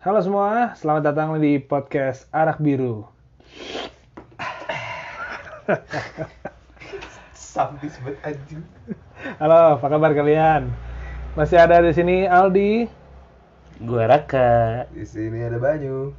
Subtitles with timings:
[0.00, 3.04] Halo semua, selamat datang di podcast Arak Biru.
[7.36, 8.64] Sampis banget anjing.
[9.36, 10.72] Halo, apa kabar kalian?
[11.36, 12.88] Masih ada di sini Aldi.
[13.84, 14.88] Gua Raka.
[14.88, 16.16] Di sini ada Banyu.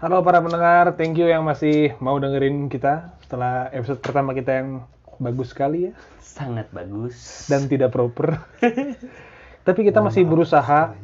[0.00, 4.84] Halo para pendengar, thank you yang masih mau dengerin kita setelah episode pertama kita yang
[5.16, 7.44] bagus sekali ya Sangat bagus.
[7.48, 8.40] dan tidak proper.
[9.68, 10.96] Tapi kita masih berusaha.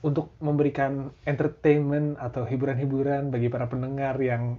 [0.00, 4.56] Untuk memberikan entertainment atau hiburan-hiburan bagi para pendengar yang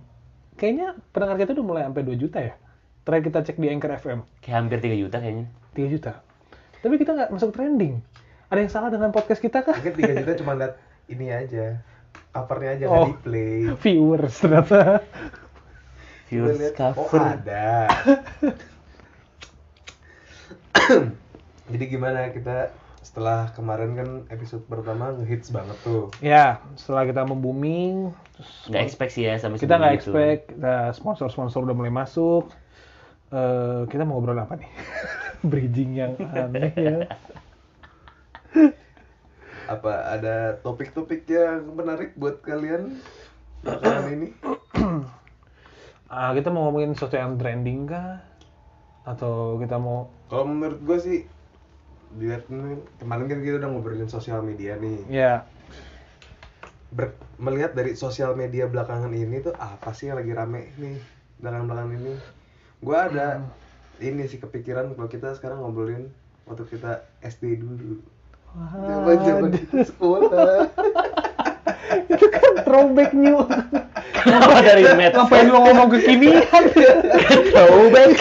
[0.53, 2.53] kayaknya pendengar kita udah mulai sampai 2 juta ya.
[3.01, 5.45] Terakhir kita cek di Anchor FM, Kayak hampir 3 juta kayaknya.
[5.73, 6.11] 3 juta.
[6.81, 7.97] Tapi kita nggak masuk trending.
[8.47, 9.73] Ada yang salah dengan podcast kita kah?
[9.73, 10.77] Mungkin 3 juta cuma lihat
[11.09, 11.81] ini aja.
[12.31, 13.09] Covernya aja Oh.
[13.09, 13.57] di play.
[13.81, 15.01] Viewers ternyata.
[16.29, 17.19] Viewers oh cover.
[17.19, 17.89] ada.
[21.71, 26.13] Jadi gimana kita setelah kemarin kan episode pertama ngehits banget tuh.
[26.21, 29.99] Ya, setelah kita membuming, terus Nggak expect sih ya sampai kita nggak gitu.
[30.13, 32.53] expect, nah, sponsor-sponsor udah mulai masuk.
[33.33, 34.69] Eh, kita mau ngobrol apa nih?
[35.49, 36.97] Bridging yang aneh ya.
[39.65, 42.99] Apa ada topik-topik yang menarik buat kalian
[43.65, 44.29] belakangan ini?
[46.11, 48.19] Ah, kita mau ngomongin sesuatu yang trending kah?
[49.07, 51.19] Atau kita mau Kalau menurut gue sih
[52.15, 54.99] dilihat ini, kemarin kan kita udah ngobrolin sosial media nih.
[55.07, 55.33] ya
[56.91, 60.99] Ber- melihat dari sosial media belakangan ini tuh apa sih yang lagi rame nih
[61.39, 62.13] belakangan-belakangan ini?
[62.83, 63.27] Gue ada
[64.03, 66.11] ini sih kepikiran kalau kita sekarang ngobrolin
[66.43, 68.03] waktu kita SD dulu.
[69.55, 70.67] Kita sekolah.
[72.11, 73.39] itu kan throwback new.
[74.11, 75.15] Kenapa dari match?
[75.15, 76.43] Ngapain lu ngomong kekinian?
[77.55, 78.11] Throwback.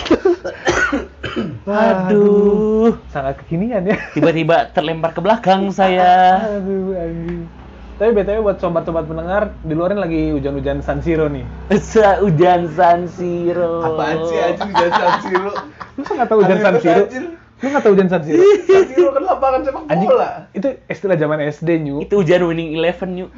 [1.66, 2.69] Aduh.
[3.08, 3.96] Sangat kekinian ya.
[4.10, 6.40] Tiba-tiba terlempar ke belakang saya.
[6.56, 7.44] Aduh, anjing.
[7.94, 11.44] Tapi BTW buat sobat-sobat pendengar, di luar ini lagi hujan-hujan San Siro nih.
[11.70, 13.84] Sehujan San Siro.
[13.84, 15.50] Apaan sih anjing hujan San Siro?
[15.96, 17.04] Lu nggak tahu hujan San Siro?
[17.60, 18.40] Lu nggak tahu hujan San Siro?
[18.64, 20.30] San Siro kan lapangan sepak Anjing, bola.
[20.50, 22.00] itu istilah zaman SD, Nyu.
[22.00, 23.28] Itu hujan winning eleven yuk.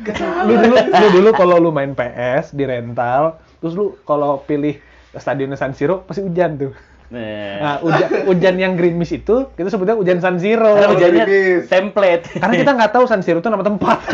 [0.47, 4.78] Lu dulu, lu dulu kalau lu main PS di rental, terus lu kalau pilih
[5.12, 6.72] stadionnya San Siro, pasti hujan tuh.
[7.12, 10.73] Nah, Nah, hujan, hujan yang green mist itu, kita sebutnya hujan San Siro.
[10.73, 11.69] karena Oh, hujannya gerimis.
[11.69, 12.25] template.
[12.34, 13.99] Karena kita nggak tahu San Siro itu nama tempat.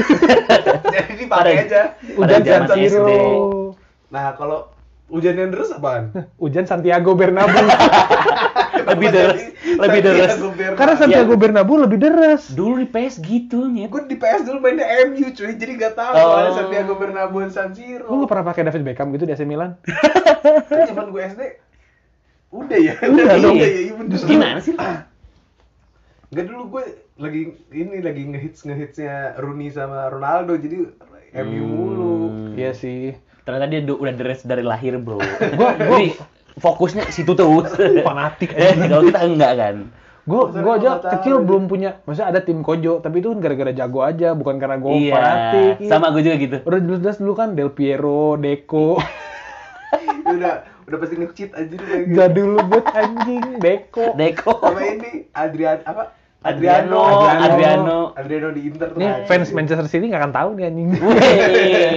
[0.91, 1.83] Jadi dipakai Pada- aja.
[2.11, 2.67] hujan San.
[2.77, 3.11] SD.
[4.09, 4.67] Nah, kalau
[5.07, 6.11] hujan yang deras apaan?
[6.37, 7.71] Hujan Santiago Bernabeu.
[8.81, 9.41] lebih deres,
[9.77, 10.31] lebih deres.
[10.75, 12.51] Karena Santiago Bernabeu lebih deres.
[12.51, 13.89] Dulu di PS gitu nyet.
[13.89, 16.35] Gue di PS dulu mainnya MU cuy, jadi gak tahu Oh.
[16.37, 18.07] ada Santiago Bernabeu dan San Siro.
[18.07, 19.77] Lu nggak pernah pakai David Beckham gitu di AC Milan?
[20.67, 21.43] Kan zaman gue SD
[22.51, 23.57] udah ya, Udah dong.
[23.57, 24.17] ya, iya bener.
[24.19, 24.73] Gimana sih?
[26.29, 26.85] Gak dulu gue
[27.17, 30.89] lagi ini lagi ngehits ngehitsnya Rooney sama Ronaldo jadi
[31.39, 32.15] MU mulu.
[32.29, 32.53] Hmm.
[32.55, 33.13] Iya sih.
[33.43, 35.21] Ternyata dia udah deres dari lahir, Bro.
[35.59, 36.17] Gua- gua- Jadi
[36.57, 37.73] fokusnya situ terus.
[38.03, 39.77] Fanatik Eh, kalau kita enggak kan.
[40.25, 44.05] Gue gua aja kecil belum punya, maksudnya ada tim Kojo, tapi itu kan gara-gara jago
[44.05, 45.13] aja, bukan karena gue iya.
[45.15, 45.75] fanatik.
[45.81, 45.89] Iya.
[45.89, 46.57] Sama gue juga gitu.
[46.63, 49.01] Udah jelas-jelas dulu kan Del Piero, Deco,
[50.29, 50.55] udah
[50.89, 52.13] udah pasti nge-cheat aja lagi.
[52.17, 54.17] jadul buat anjing, Deco.
[54.17, 54.53] Deko.
[54.57, 56.17] Sama ini Adrian apa?
[56.39, 57.99] Adriano, Adriano.
[58.17, 58.99] Adriano di Inter tuh.
[59.03, 59.27] Nih anjing.
[59.29, 60.89] fans Manchester City nggak akan tahu nih anjing.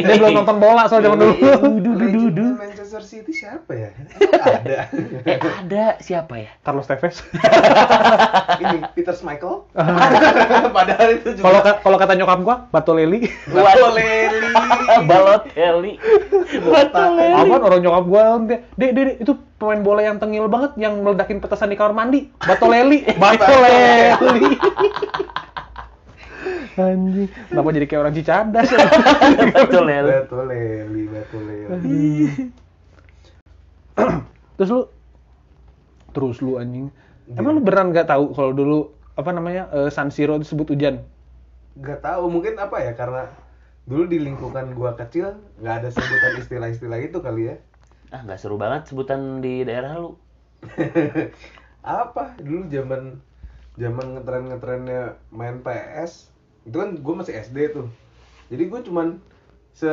[0.03, 1.35] Dia belum nonton bola soal zaman dulu.
[1.79, 2.45] Dudu
[3.01, 3.89] Manchester City siapa ya?
[4.61, 4.79] Ada.
[5.25, 6.53] Eh, ada siapa ya?
[6.61, 7.17] Carlos Tevez.
[8.61, 9.65] ini Peter Schmeichel.
[10.77, 13.25] Padahal itu juga Kalau ka- kalau kata nyokap gua, Batoleli.
[13.49, 14.49] Batoleli.
[15.09, 15.93] Balotelli.
[16.61, 17.31] Balotelli.
[17.33, 21.41] Apaan orang nyokap gua, dek, dek, dek, itu pemain bola yang tengil banget, yang meledakin
[21.41, 22.29] petasan di kamar mandi.
[22.37, 23.01] Batoleli.
[23.17, 24.61] Batoleli.
[26.71, 28.67] Anjing, kenapa jadi kayak orang Cicadas?
[28.69, 30.13] Balotelli.
[30.21, 32.60] Batoleli, Batoleli.
[34.57, 34.81] Terus lu
[36.11, 36.91] terus lu anjing.
[37.31, 41.07] Emang lu beneran nggak tahu kalau dulu apa namanya eh, San Siro disebut hujan?
[41.79, 43.31] Gak tahu mungkin apa ya karena
[43.87, 47.55] dulu di lingkungan gua kecil nggak ada sebutan istilah-istilah itu kali ya.
[48.11, 50.19] Ah, nggak seru banget sebutan di daerah lu.
[51.81, 53.17] apa dulu zaman
[53.79, 55.01] zaman ngetren ngetrennya
[55.33, 56.29] main PS
[56.69, 57.87] itu kan gue masih SD tuh
[58.53, 59.17] jadi gue cuman
[59.73, 59.89] se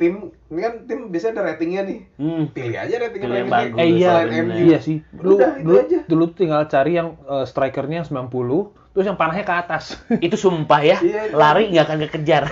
[0.00, 0.14] tim
[0.48, 2.44] ini kan tim biasanya ada ratingnya nih Hmm.
[2.48, 3.76] pilih aja ratingnya Pilih yang bagus.
[3.76, 4.12] Eh iya.
[4.40, 4.96] MU iya sih.
[5.12, 5.98] Lu Udah, dulu, aja.
[6.08, 9.94] dulu tinggal cari yang eh, strikernya 90, terus yang panahnya ke atas.
[10.26, 11.38] Itu sumpah ya, Iya, itu.
[11.38, 12.42] lari nggak akan kekejar.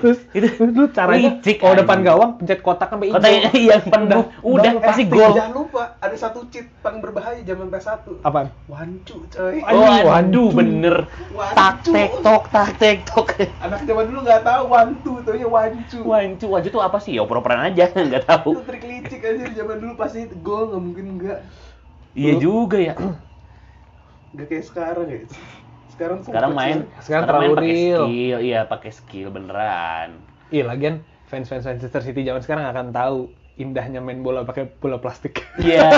[0.00, 3.20] terus itu terus lu caranya licik, kalau depan gawang pencet kotak sampai hijau.
[3.20, 3.28] Kota
[3.76, 5.32] yang penuh, udah udah pasti gol.
[5.36, 8.24] Jangan lupa, ada satu cheat paling berbahaya zaman PS1.
[8.24, 8.48] Apaan?
[8.72, 9.60] Wancu, coy.
[9.68, 10.42] Oh, wancu.
[10.56, 10.96] bener.
[11.36, 11.56] Wancu.
[11.60, 13.28] Tak tek tok, tak tek tok.
[13.60, 15.98] Anak zaman dulu nggak tahu wantu, taunya wancu.
[16.02, 17.20] Wancu, wancu tuh apa sih?
[17.20, 18.56] Ya oper-operan aja, nggak tahu.
[18.56, 21.38] Itu trik licik aja zaman dulu pasti gol nggak mungkin nggak.
[22.16, 22.96] Iya juga ya.
[24.32, 25.20] Nggak kayak sekarang ya.
[25.92, 27.00] Sekarang Sekarang main, ya.
[27.00, 28.02] Sekarang main terlalu pakai real.
[28.02, 30.08] skill, iya pakai skill beneran.
[30.48, 30.94] Iya, lagian
[31.26, 33.18] fans-fans Manchester City zaman sekarang akan tahu
[33.54, 35.44] indahnya main bola pakai bola plastik.
[35.58, 35.84] Iya.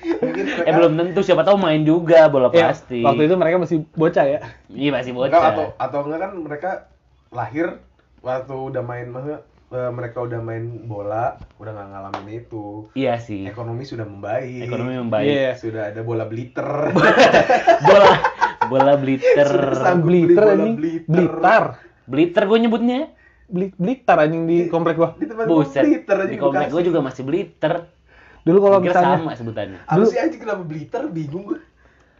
[0.00, 3.02] Mungkin mereka- eh belum tentu siapa tahu main juga bola Iya, plastik.
[3.02, 4.38] waktu itu mereka masih bocah ya.
[4.68, 5.50] Iya masih Enggak, bocah.
[5.50, 6.70] atau atau enggak kan mereka
[7.30, 7.66] lahir
[8.20, 9.40] waktu udah main maksudnya
[9.70, 13.44] eh, mereka udah main bola udah nggak ngalamin itu Iya sih.
[13.44, 15.26] ekonomi sudah membaik Ekonomi membaik.
[15.26, 15.50] Iya.
[15.54, 16.66] sudah ada bola bliter
[17.86, 18.10] bola
[18.66, 19.46] bola bliter.
[19.46, 21.06] Sudah Bliter bola bliter.
[21.08, 21.64] Blitar.
[22.04, 23.00] Bliter gue nyebutnya.
[23.46, 25.14] Bli- Blitar anjing di komplek gua.
[25.14, 25.82] di tempat gua Buset.
[25.82, 27.74] bliter Di komplek gue juga masih bliter.
[28.40, 29.80] Dulu kalau misalnya sama sebutannya.
[29.82, 31.58] apa Dulu- sih anjing kenapa bliter bingung gue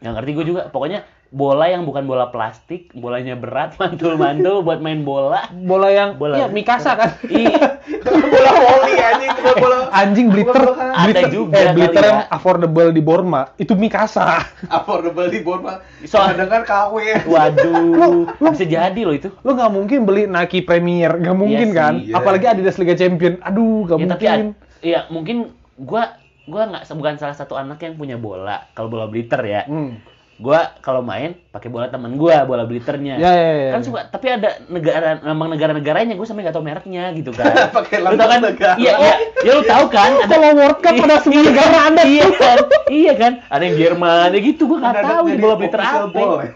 [0.00, 0.62] Nggak ngerti gue juga.
[0.66, 1.00] Pokoknya
[1.30, 5.46] bola yang bukan bola plastik, bolanya berat, mantul-mantul buat main bola.
[5.52, 6.36] bola yang Bola.
[6.36, 7.10] iya Mikasa kan.
[7.22, 7.78] Iya.
[8.32, 12.08] bola voli anjing bukan bola Anjing Blitter, bola- Ada juga eh, Blitter ya.
[12.08, 14.42] yang affordable di Borma itu Mikasa.
[14.72, 16.94] affordable di Borma Soal- kadang kan KW
[17.26, 19.28] Waduh, bisa jadi loh itu.
[19.40, 21.94] Lo nggak mungkin beli Nike Premier, nggak mungkin Iya kan?
[21.96, 22.14] sih, iya.
[22.16, 23.38] Apalagi Adidas Liga Champion.
[23.40, 24.46] Aduh, nggak Ya, tapi mungkin.
[24.48, 25.36] ad- iya mungkin
[25.76, 26.02] gua
[26.50, 29.62] gua nggak bukan salah satu anak yang punya bola kalau bola bliter ya.
[29.70, 30.02] Hmm.
[30.40, 33.20] Gua kalau main pakai bola teman gua, bola bliternya.
[33.20, 33.70] Ya, ya, ya.
[33.76, 37.52] Kan suka, tapi ada negara nama negara-negaranya gue sampai nggak tahu mereknya gitu kan.
[37.76, 38.40] pakai lu tau kan?
[38.40, 39.14] lambang negara Iya, iya.
[39.44, 40.10] Ya lu tahu kan?
[40.16, 42.02] Ada Kalau World Cup ada semua negara ada.
[42.08, 42.58] iya kan?
[42.88, 43.32] Iya kan?
[43.52, 46.08] Ada yang Jerman, ya gitu gua nggak tahu di bola bliter apa.
[46.08, 46.32] ball.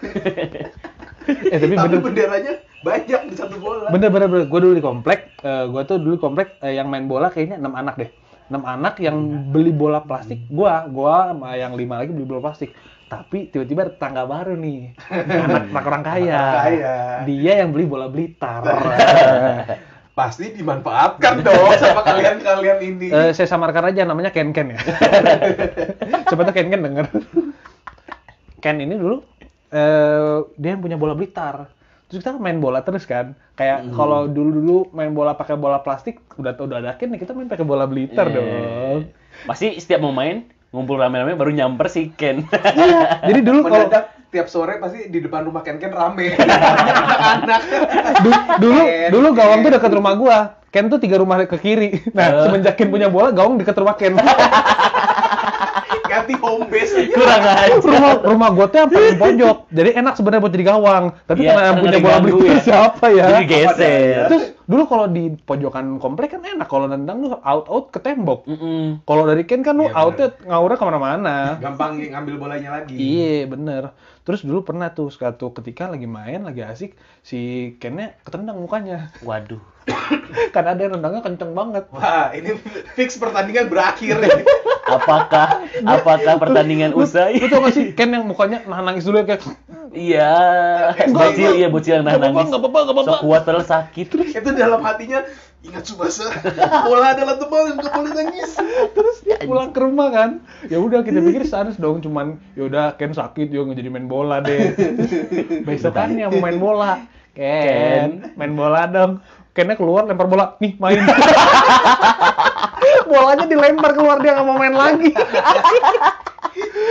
[1.25, 2.53] Eh tapi tapi bener benderanya
[2.85, 4.45] banyak di satu bola bener bener, bener.
[4.45, 7.57] gue dulu di komplek eh, gue tuh dulu di komplek eh, yang main bola kayaknya
[7.57, 8.11] enam anak deh
[8.55, 12.71] enam anak yang beli bola plastik gua gua sama yang lima lagi beli bola plastik.
[13.05, 14.95] Tapi tiba-tiba ada tetangga baru nih.
[15.45, 16.41] Anak anak orang kaya.
[17.27, 18.65] Dia yang beli bola blitar.
[20.19, 23.07] Pasti dimanfaatkan dong sama kalian-kalian ini.
[23.11, 24.79] Eh, saya samarkan aja namanya Ken Ken ya.
[26.31, 27.07] Coba tuh Ken Ken denger?
[28.63, 29.21] Ken ini dulu
[29.75, 31.67] eh, dia yang punya bola blitar
[32.15, 36.23] terus kita main bola terus kan kayak kalau dulu dulu main bola pakai bola plastik
[36.35, 39.11] udah udah ada Ken nih kita main pakai bola blitar Eh, dong
[39.45, 42.47] Pasti setiap mau main ngumpul rame-rame baru nyamper si Ken.
[42.47, 43.87] Iya, jadi dulu kalau
[44.29, 46.35] tiap sore pasti di depan rumah Ken Ken rame.
[46.39, 47.61] Anak-anak.
[48.21, 49.65] du- dulu Ken, dulu gawang Ken.
[49.65, 50.39] tuh dekat rumah gua
[50.69, 52.43] Ken tuh tiga rumah ke kiri nah Eh.
[52.45, 54.15] semenjak Ken punya bola gawang deket rumah Ken
[56.25, 57.13] ganti home base aja.
[57.13, 57.75] Kurang aja.
[57.77, 61.49] rumah rumah gua tuh yang paling pojok jadi enak sebenarnya buat jadi gawang tapi Iya,
[61.51, 62.57] karena yang punya bola blitar ya.
[62.67, 64.25] siapa ya Jadi geser.
[64.27, 68.49] terus dulu kalau di pojokan komplek kan enak kalau nendang lu out out ke tembok
[68.49, 69.05] Mm-mm.
[69.05, 72.97] kalau dari Ken kan lu Iya, outnya ngawurnya ke mana-mana Gampang ngambil bolanya lagi.
[72.97, 73.93] Iya bener.
[74.21, 77.39] Terus dulu pernah tuh suatu ketika lagi main lagi asik si
[77.77, 79.13] Kennya ketendang mukanya.
[79.21, 79.61] Waduh.
[80.55, 81.85] kan ada yang nendangnya kenceng banget.
[81.91, 82.57] Wah, ini
[82.95, 84.17] fix pertandingan berakhir.
[84.85, 87.41] Apakah apakah pertandingan Lu, usai?
[87.41, 89.41] lu tau gak sih Ken yang mukanya nahan nangis dulu ya kayak
[89.97, 90.35] Iya.
[91.09, 92.47] Bocil iya bocil yang nahan Nggak nangis.
[92.53, 93.13] nggak apa-apa, nggak apa-apa.
[93.17, 94.07] Sok kuat terus sakit.
[94.37, 95.25] Itu dalam hatinya
[95.65, 96.29] ingat Subasa.
[96.85, 98.51] Bola adalah teman yang gak boleh nangis.
[98.93, 100.31] terus dia pulang ke rumah kan.
[100.69, 104.05] Ya udah kita pikir sadis dong cuman ya udah Ken sakit yo nggak jadi main
[104.05, 104.69] bola deh.
[105.65, 106.93] Besokannya mau main bola.
[107.33, 109.13] Ken, main bola dong.
[109.55, 110.99] Kennya keluar lempar bola, nih main.
[113.11, 115.15] Bolanya dilempar keluar dia nggak mau main lagi.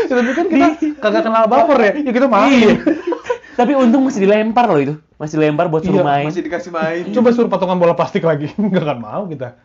[0.04, 0.68] Kita pikir kita
[1.00, 2.76] kagak kenal baper ya, ya kita main.
[3.60, 4.94] Tapi untung masih dilempar loh itu.
[5.16, 6.26] Masih dilempar buat suruh Iya, main.
[6.28, 7.04] Masih dikasih main.
[7.16, 9.56] Coba suruh patungan bola plastik lagi, nggak akan mau kita.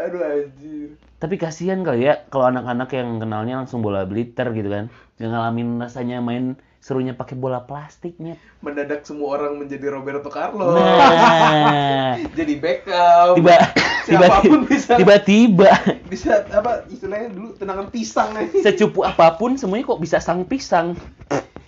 [0.00, 0.96] Aduh anjir.
[1.20, 4.88] Tapi kasihan kali ya kalau anak-anak yang kenalnya langsung bola bliter gitu kan.
[5.20, 8.40] Nggak ngalamin rasanya main serunya pakai bola plastiknya.
[8.64, 10.72] Mendadak semua orang menjadi Roberto Carlos.
[10.72, 13.36] Nah, Jadi Beckham.
[13.36, 13.56] tiba
[14.08, 14.96] tiba Siapa pun bisa.
[14.96, 15.70] tiba-tiba
[16.08, 18.58] Bisa apa istilahnya dulu tenangan pisang aja.
[18.64, 20.96] secupu apa pun semuanya kok bisa sang pisang.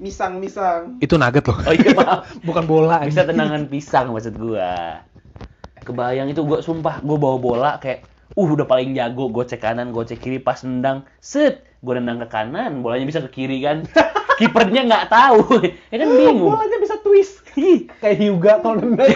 [0.00, 0.97] Misang misang.
[0.99, 2.26] Itu nugget loh, Oh iya maaf.
[2.49, 3.04] bukan bola.
[3.04, 5.04] Bisa tenangan pisang maksud gua.
[5.78, 10.19] Kebayang itu gua sumpah gua bawa bola kayak uh udah paling jago gocek kanan gocek
[10.19, 13.85] kiri pas nendang set gua nendang ke kanan bolanya bisa ke kiri kan
[14.35, 17.45] kipernya nggak tahu ya kan bingung Bolanya bisa twist.
[17.53, 19.12] Ih, Kayak Hyuga kalau nendang.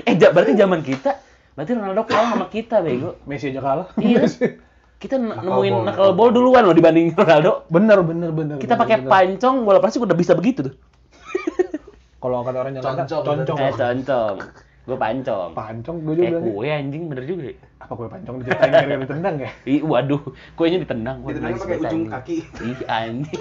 [0.00, 1.18] eh ja- berarti zaman kita
[1.52, 3.88] berarti Ronaldo kalah sama kita bego Messi aja kalah.
[3.96, 4.24] Iya.
[5.00, 7.64] Kita n- Nakal nemuin ball, nakal ball duluan loh dibanding Ronaldo.
[7.66, 8.56] Bener bener bener.
[8.56, 10.74] Kita pakai pancong bola plastik udah bisa begitu tuh.
[12.20, 13.56] Kalau kata orang Jakarta, Concong, concong.
[13.58, 14.36] Eh, concong.
[14.84, 15.50] Gue pancong.
[15.52, 16.52] Pancong, gue juga Kayak bilang.
[16.52, 17.42] kue anjing bener juga.
[17.80, 19.50] Apa kue pancong diceritain gara ditendang ya?
[19.64, 20.20] Ih, waduh,
[20.52, 21.24] kuenya ditendang.
[21.24, 22.36] Wah, Ditendang pakai banget, ujung kaki.
[22.60, 23.40] Ih, anjing.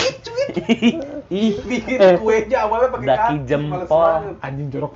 [1.36, 2.16] Ih, Bikin Eh.
[2.18, 3.36] kuenya awalnya pakai Daki kaki.
[3.36, 4.00] males jempol.
[4.02, 4.36] banget.
[4.40, 4.94] Anjing jorok.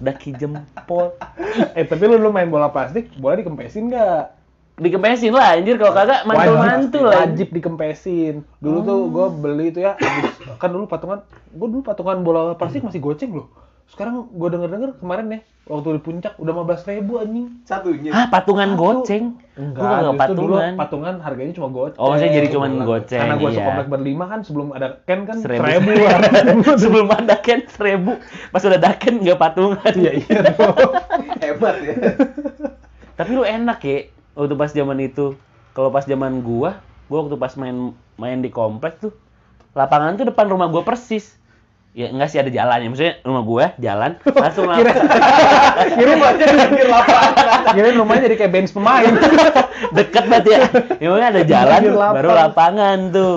[0.00, 1.06] daki jempol.
[1.78, 4.24] eh tapi lu, lu main bola plastik, bola dikempesin nggak?
[4.78, 7.26] Dikempesin lah anjir kalau kagak mantul-mantul lah.
[7.26, 8.46] Wajib dikempesin.
[8.56, 12.80] Dulu tuh gue beli itu ya, abis- kan dulu patungan, gue dulu patungan bola plastik
[12.80, 13.50] masih goceng loh.
[13.90, 17.46] Sekarang gue denger-denger kemarin nih, waktu di puncak udah 15 ribu anjing.
[17.66, 18.10] Satunya.
[18.14, 18.78] Hah, patungan Satu.
[18.78, 19.24] goceng?
[19.34, 20.72] Gua Enggak, kagak justru dulu patungan.
[20.78, 22.00] patungan harganya cuma goceng.
[22.00, 23.20] Oh, maksudnya jadi cuman goceng.
[23.20, 23.56] Karena gue iya.
[23.58, 25.62] sekomplek berlima kan sebelum ada Ken kan Seribu.
[25.62, 25.90] seribu,
[26.82, 28.12] Sebelum ada Ken seribu,
[28.50, 29.92] pas udah daken nggak patungan.
[29.94, 30.38] Iya iya.
[31.44, 31.94] Hebat ya.
[33.18, 33.98] Tapi lu enak ya,
[34.38, 35.34] waktu pas zaman itu.
[35.70, 39.12] Kalau pas zaman gua, gua waktu pas main main di komplek tuh,
[39.74, 41.39] lapangan tuh depan rumah gua persis.
[41.90, 45.86] Ya enggak sih ada jalan ya, maksudnya rumah gua jalan langsung Kira lapangan.
[45.98, 47.32] kira rumahnya Pinggir lapangan.
[47.74, 49.10] kira rumahnya jadi kayak bench pemain.
[49.98, 50.58] deket banget ya.
[50.96, 51.80] Ya makanya ada jalan
[52.14, 53.36] baru lapangan tuh.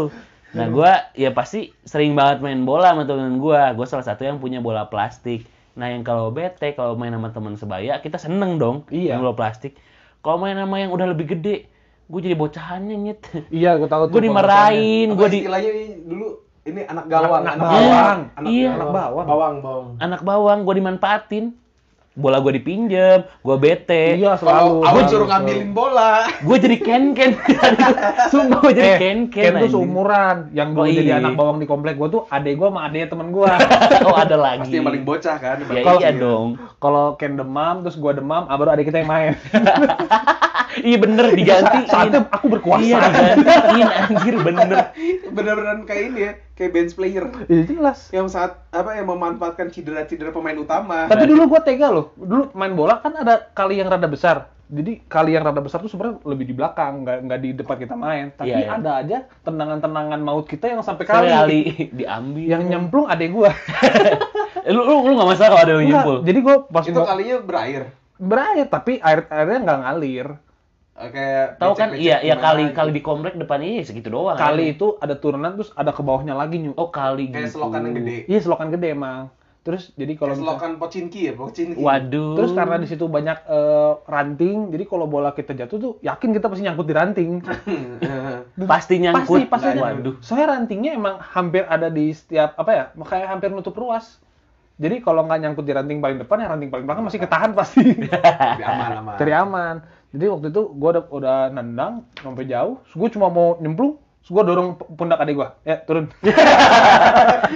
[0.54, 3.74] Nah gua ya pasti sering banget main bola sama temen gua.
[3.74, 5.50] Gua salah satu yang punya bola plastik.
[5.74, 9.18] Nah yang kalau bete kalau main sama teman sebaya kita seneng dong Iya.
[9.18, 9.74] main bola plastik.
[10.22, 11.68] Kalau main sama yang udah lebih gede,
[12.06, 13.20] gue jadi bocahannya nyet.
[13.50, 14.16] iya, gue tahu tuh.
[14.16, 17.84] gue dimarahin, gue di istilahnya dulu ini anak gawang, Anak anak bawang.
[17.84, 18.70] bawang, anak Iya.
[18.72, 19.26] Anak bawang.
[19.28, 19.90] bawang, bawang.
[20.00, 21.46] anak bawang, gue dimanfaatin.
[22.14, 24.14] Bola gue dipinjem, gue bete.
[24.16, 24.86] Iya, selalu.
[24.86, 26.30] selalu, suruh ngambilin bola.
[26.40, 27.34] Gue jadi ken-ken.
[28.32, 29.44] Sumpah gue jadi Eh, ken-ken.
[29.44, 29.74] Ken tuh anjing.
[29.74, 30.38] seumuran.
[30.54, 31.18] Yang dulu Oh, jadi iya.
[31.18, 33.50] anak bawang di komplek gue tuh adek gue sama adeknya temen gue.
[34.08, 34.62] oh ada lagi.
[34.62, 35.56] Pasti yang paling bocah kan.
[35.64, 36.48] Ya Kalau- iya dong.
[36.78, 39.34] Kalau Ken demam, terus gue demam, ah, baru adik kita yang main.
[40.74, 41.86] Iya bener digantiin.
[41.86, 42.82] Saatnya aku berkuasa.
[42.82, 42.98] Iya
[43.38, 44.90] digantiin anjir bener.
[45.30, 47.30] Bener-bener kayak ini ya, kayak bench player.
[47.46, 48.10] Iya jelas.
[48.10, 51.06] Yang saat apa yang memanfaatkan cedera-cedera pemain utama.
[51.06, 52.03] Tapi dulu gue tega loh.
[52.14, 54.50] Dulu main bola kan ada kali yang rada besar.
[54.66, 57.94] Jadi kali yang rada besar tuh sebenarnya lebih di belakang, nggak nggak di depan kita
[57.94, 58.26] main.
[58.32, 58.70] Tapi Iya, iya.
[58.74, 61.62] ada aja tendangan-tendangan maut kita yang sampai Kali, kali.
[62.00, 62.46] diambil.
[62.48, 63.50] Yang nyemplung adek gue.
[64.64, 66.18] Eh, lu lu lu gak masalah kalau ada yang nyempul.
[66.24, 67.84] Jadi gue pas itu mau kalinya berair.
[68.16, 70.28] berair, tapi air airnya nggak ngalir.
[70.94, 72.76] Eh, Kayak Tahu kan iya ya gimana kali gitu.
[72.80, 74.40] kali di komplek depannya ya segitu doang.
[74.40, 74.74] Kali kan.
[74.78, 76.72] itu ada turunan terus ada ke bawahnya lagi nyu.
[76.80, 77.60] Oh kali kayak gitu.
[77.60, 78.18] selokan yang gede.
[78.24, 79.28] Iya selokan gede emang.
[79.64, 81.80] Terus jadi kalau selokan pocinki ya, pocinki.
[81.80, 82.36] Waduh.
[82.36, 86.52] Terus karena di situ banyak eh, ranting, jadi kalau bola kita jatuh tuh yakin kita
[86.52, 87.32] pasti nyangkut di ranting.
[88.72, 89.48] pasti nyangkut.
[89.48, 90.04] Pasti, pasti nyangkut.
[90.04, 90.16] Waduh.
[90.20, 94.20] Soalnya rantingnya emang hampir ada di setiap apa ya, kayak hampir nutup ruas.
[94.76, 97.88] Jadi kalau nggak nyangkut di ranting paling depan, ya ranting paling belakang masih ketahan pasti.
[98.12, 99.16] Tapi aman aman.
[99.16, 99.76] Cari aman.
[100.12, 104.76] Jadi waktu itu gue udah, udah nendang sampai jauh, gue cuma mau nyemplung, gue dorong
[105.00, 106.12] pundak adik gue, ya turun.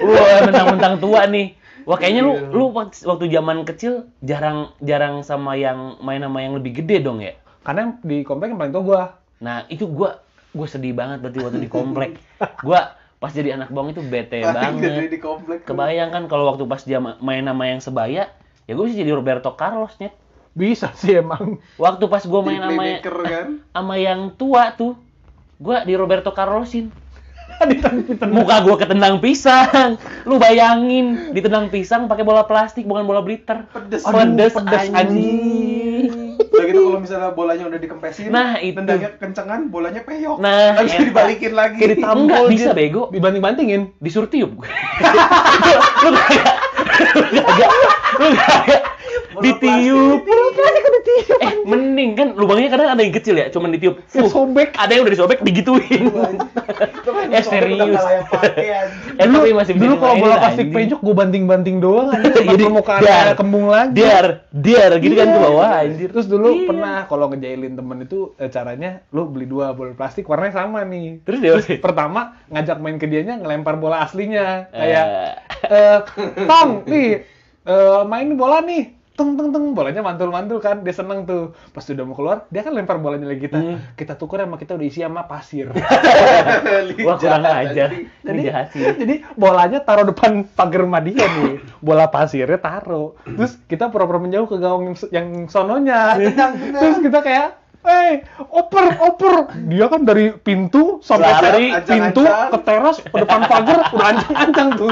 [0.08, 1.67] Wah, mentang-mentang tua nih.
[1.88, 2.52] Wah, kayaknya lu Iya.
[2.52, 7.24] lu wak- waktu zaman kecil jarang jarang sama yang main sama yang lebih gede dong
[7.24, 7.32] ya.
[7.64, 9.02] Karena di komplek yang paling tua gue.
[9.40, 10.20] Nah, itu gua
[10.52, 12.20] gua sedih banget berarti waktu di komplek.
[12.62, 15.10] Gua pas jadi anak bawang itu bete Paling banget.
[15.10, 15.60] di komplek.
[15.64, 18.30] Kebayang kan kalau waktu pas dia ma- main sama yang sebaya,
[18.64, 20.14] ya gue bisa jadi Roberto Carlos nyet.
[20.52, 21.58] Bisa sih emang.
[21.78, 22.84] Waktu pas gua Jadi main sama
[23.24, 23.48] kan.
[23.72, 24.98] sama yang tua tuh,
[25.56, 26.90] gua di Roberto Carlosin.
[27.60, 28.30] Ditendang.
[28.30, 29.98] Muka gua ketendang pisang.
[30.24, 33.66] Lu bayangin, ditendang pisang pakai bola plastik bukan bola bliter.
[33.68, 34.04] Pedes.
[34.04, 36.38] Pedes, pedes, anjing.
[36.38, 38.78] Udah gitu kalau misalnya bolanya udah dikempesin, Nah, itu.
[38.78, 40.38] tendangnya kencengan, bolanya peyok.
[40.38, 41.08] Nah, Lagi enak.
[41.10, 41.78] dibalikin lagi.
[41.78, 43.10] Kayak ditampol bisa bego.
[43.10, 43.94] Dibanting-bantingin.
[43.98, 44.54] Disuruh tiup.
[46.04, 46.58] lu kagak.
[47.30, 47.72] Lu kagak.
[48.18, 48.82] Lu kagak.
[49.40, 50.22] Ditiup.
[51.38, 54.00] Eh, mending kan lubangnya kadang ada yang kecil ya, cuman ditiup.
[54.08, 54.30] Ya, Fuh.
[54.30, 54.74] sobek.
[54.74, 56.10] Ada yang udah disobek digituin.
[56.10, 58.02] Itu Eh, serius.
[58.58, 58.86] Eh,
[59.20, 63.68] tapi masih dulu kalau bola plastik penyok gue banting-banting doang aja Jadi, permukaan kayak kembung
[63.68, 66.10] lagi Diar, diar gitu kan ke bawah anjir.
[66.10, 66.66] terus dulu Iya.
[66.66, 71.22] pernah kalau ngejailin temen itu eh, caranya lu beli dua bola plastik warnanya sama nih
[71.24, 75.06] Terus dia pertama ngajak main ke dianya ngelempar bola aslinya kayak
[75.64, 75.98] Eh, eh
[76.46, 77.10] tong nih
[77.64, 81.82] eh, main bola nih teng teng teng bolanya mantul mantul kan dia seneng tuh pas
[81.82, 83.82] udah mau keluar dia kan lempar bolanya lagi kita Hmm.
[83.94, 85.74] kita tuker sama kita udah isi sama pasir
[87.08, 87.44] Wah kurang
[88.40, 88.86] jahat sih.
[88.96, 94.46] jadi bolanya taruh depan pagar rumah dia nih bola pasirnya taruh terus kita pura-pura menjauh
[94.46, 96.16] ke gawang yang, yang sononya
[96.72, 99.48] terus kita kayak Eh, oper, oper.
[99.64, 102.52] Dia kan dari pintu sampai Lari, ke pintu ancang-ancang.
[102.52, 104.92] ke teras ke depan pagar udah ancang-ancang tuh.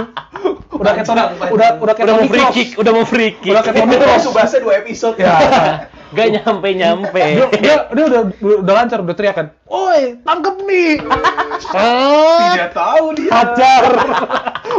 [0.75, 3.51] Udah kayak Panjang, udah udah kayak Udah mau free kick, udah mau free kick.
[3.51, 4.21] Udah kayak Itu Kroos.
[4.21, 5.35] Subasa dua episode Ya.
[6.15, 7.19] Gak nyampe nyampe.
[7.19, 8.21] dia, dia, dia udah
[8.61, 13.31] udah lancar udah teriak kan oi tangkep nih Tidak tahu dia.
[13.33, 13.83] hajar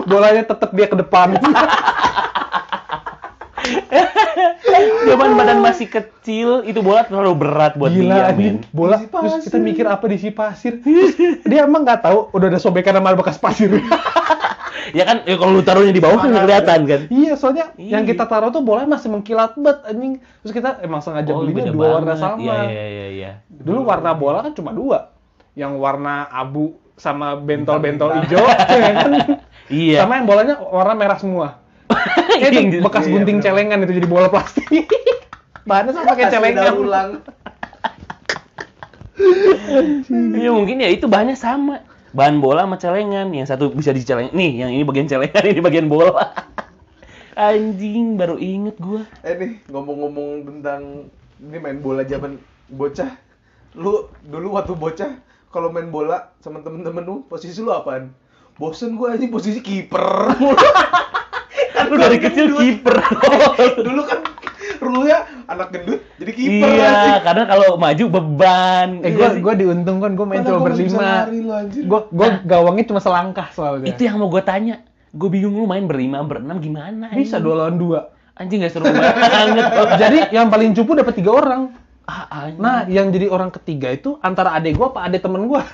[0.07, 1.37] bolanya tetep dia ke depan
[5.07, 8.57] Zaman badan masih kecil, itu bola terlalu berat buat gila dia, men.
[8.71, 9.43] bola terus pasir.
[9.45, 10.79] kita mikir apa diisi pasir
[11.43, 13.71] dia emang nggak tahu udah ada sobekan sama bekas pasir
[14.93, 17.01] Ya kan, ya kalau lu taruhnya di bawah kan nggak kelihatan kan.
[17.09, 18.11] iya soalnya yang Iya.
[18.13, 21.87] kita taruh tuh bolanya masih mengkilat banget anjing terus kita emang sengaja Oh, belinya dua
[21.97, 22.21] warna banget.
[22.21, 23.31] sama Iya, iya, iya, iya.
[23.49, 25.11] dulu warna bola kan cuma dua
[25.53, 29.11] yang warna abu sama bentol-bentol hijau ya kan?
[29.67, 29.99] Iya.
[30.01, 31.59] sama yang bolanya warna merah semua
[32.37, 33.47] Kayak itu Iya, bekas iya, gunting bener.
[33.47, 34.67] celengan itu jadi bola plastik
[35.69, 37.11] bahannya sama kayak celengan ulang.
[40.37, 41.83] Ya mungkin ya itu bahannya sama.
[42.17, 43.29] Bahan bola sama celengan.
[43.29, 44.33] Yang satu bisa diceleng.
[44.33, 46.33] Nih, yang ini bagian celengan, ini bagian bola.
[47.37, 49.05] Anjing, baru inget gua.
[49.21, 52.41] Eh nih, ngomong-ngomong tentang ini main bola zaman
[52.73, 53.13] bocah.
[53.77, 55.13] Lu dulu waktu bocah
[55.53, 58.09] kalau main bola sama temen-temen lu, posisi lu apaan?
[58.57, 60.33] Bosen gua anjing posisi kiper.
[61.77, 62.97] kan Lu dari kecil kiper.
[63.93, 64.25] dulu kan
[64.81, 67.23] rule-nya anak gendut jadi kiper iya, anjing.
[67.25, 68.89] karena kalau maju beban.
[69.05, 69.41] eh Iya gua sih.
[69.45, 71.11] gua diuntungkan gua main Mana cuma berlima
[71.85, 72.39] gua gua Nah.
[72.45, 74.81] gawangnya cuma selangkah soalnya itu yang mau gua tanya.
[75.17, 77.09] Gue bingung lu main berlima, berenam gimana?
[77.17, 79.17] bisa dua lawan dua Anjing gak seru banget.
[80.03, 81.73] jadi yang paling cupu dapat tiga orang
[82.05, 82.61] ah, anjing.
[82.61, 85.65] nah yang jadi orang ketiga itu antara adek gua apa adek temen gua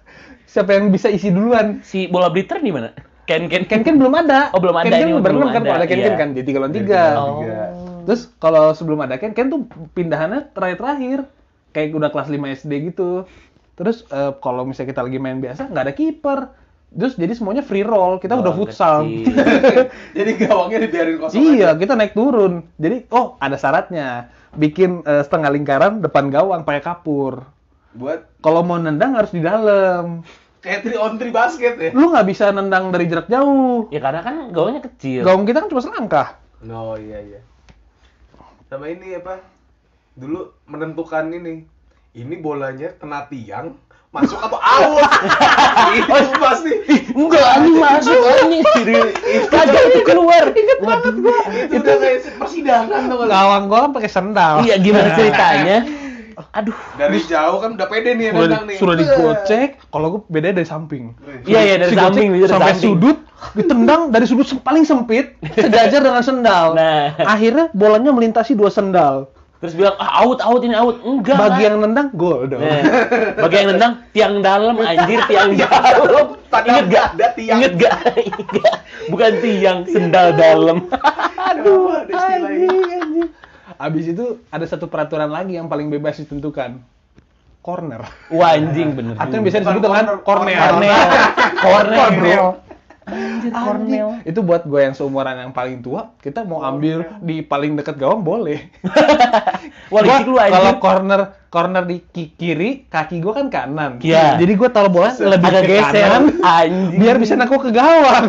[0.50, 2.90] siapa yang bisa isi duluan si bola bliter di mana?
[3.28, 4.48] Ken Ken Ken Ken belum ada.
[4.56, 6.16] Oh, belum ada, Ken Ken ini berenam belum kan ada, kalau ada Ken Ken iya.
[6.18, 7.04] kan jadi tiga lawan Jadi tiga.
[8.08, 8.16] Oh.
[8.16, 11.28] Terus kalau sebelum ada Ken Ken tuh pindahannya terakhir-terakhir.
[11.76, 13.28] Kayak udah kelas 5 SD gitu.
[13.76, 16.40] Terus eh, kalau misalnya kita lagi main biasa nggak ada kiper.
[16.88, 18.16] Terus jadi semuanya free roll.
[18.16, 19.04] Kita udah Gawang futsal.
[20.16, 21.76] jadi gawangnya dibiarin kosong iya, aja.
[21.76, 22.64] kita naik turun.
[22.80, 24.32] Jadi oh ada syaratnya.
[24.56, 27.44] Bikin eh, setengah lingkaran depan gawang pakai kapur.
[27.92, 30.24] buat Kalau mau nendang harus di dalam.
[30.58, 33.86] kayak 3 on 3 basket ya Lu nggak bisa nendang dari jarak jauh.
[33.94, 35.22] ya karena kan gawangnya kecil.
[35.22, 36.28] Gawang kita kan cuma selangkah.
[36.66, 37.40] oh iya iya
[38.68, 39.40] sama ini apa
[40.12, 41.64] dulu menentukan ini
[42.12, 43.72] ini bolanya kena tiang
[44.12, 45.04] masuk atau out
[46.00, 46.72] itu pasti
[47.12, 48.64] Enggak, anjing masuk anjing.
[49.52, 50.48] Kagak itu keluar.
[50.80, 51.12] Waduh.
[51.50, 54.54] itu udah kayak persidangan tuh Gawang gua kan pakai sendal.
[54.64, 55.78] Iya, gimana ceritanya?
[56.54, 56.76] Aduh.
[56.96, 60.68] dari jauh kan udah pede nih sudah, nendang nih sudah digocek, kalau gue beda dari
[60.68, 61.14] samping.
[61.44, 62.84] Iya, iya dari Si samping, dari sampai samping.
[62.84, 63.18] sudut,
[63.54, 66.78] ditendang dari sudut paling sempit, sejajar dengan sendal.
[66.78, 67.14] Nah.
[67.22, 69.30] Akhirnya bolanya melintasi dua sendal.
[69.58, 71.02] Terus bilang, ah out, out, ini out.
[71.02, 71.34] Enggak.
[71.34, 71.66] Bagi Pak.
[71.66, 72.62] yang nendang, gol dong.
[72.62, 72.78] Nah,
[73.42, 76.26] bagi yang nendang, tiang dalam, anjir, tiang dalam.
[76.54, 77.06] Padahal Ingat gak?
[77.18, 77.58] ada tiang.
[77.58, 77.96] Ingat gak?
[79.10, 80.86] Bukan tiang, sendal dalam.
[81.48, 83.28] aduh ada istilah ini Anjing, anjing.
[83.78, 86.82] Abis itu ada satu peraturan lagi yang paling bebas ditentukan.
[87.62, 88.02] Corner.
[88.34, 89.14] Wah, anjing bener.
[89.14, 90.58] Atau yang biasa disebut dengan corner, cornel.
[90.58, 90.98] Cornel.
[91.62, 92.48] Cornel, bro.
[93.48, 94.08] Cornel.
[94.24, 98.20] Itu buat gue yang seumuran yang paling tua, kita mau ambil di paling dekat gawang
[98.20, 98.68] boleh.
[99.92, 100.54] Wah, Gua licik lu anjing.
[100.54, 103.92] Kalau corner corner di ki- kiri, kaki gua kan kanan.
[104.04, 104.36] Iya.
[104.36, 106.98] Jadi gua taruh bola lebih Agak ke kanan, Anjing.
[107.00, 108.26] biar bisa nangkuk ke gawang.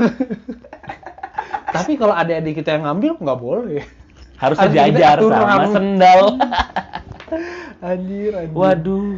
[1.76, 3.84] Tapi kalau adik-adik kita yang ngambil nggak boleh.
[4.40, 5.74] Harus sejajar atur sama rambut.
[5.76, 6.22] sendal.
[7.80, 8.56] Anjir, anjir.
[8.56, 9.16] Waduh.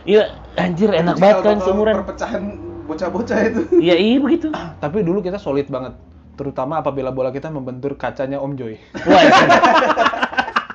[0.00, 0.22] Iya,
[0.56, 1.94] anjir enak Cikal banget kan bakal seumuran.
[2.00, 2.42] perpecahan
[2.86, 4.48] bocah-bocah itu Iya, iya begitu.
[4.82, 5.92] Tapi dulu kita solid banget.
[6.36, 8.80] Terutama apabila bola kita membentur kacanya Om Joy.
[9.04, 9.20] Wah.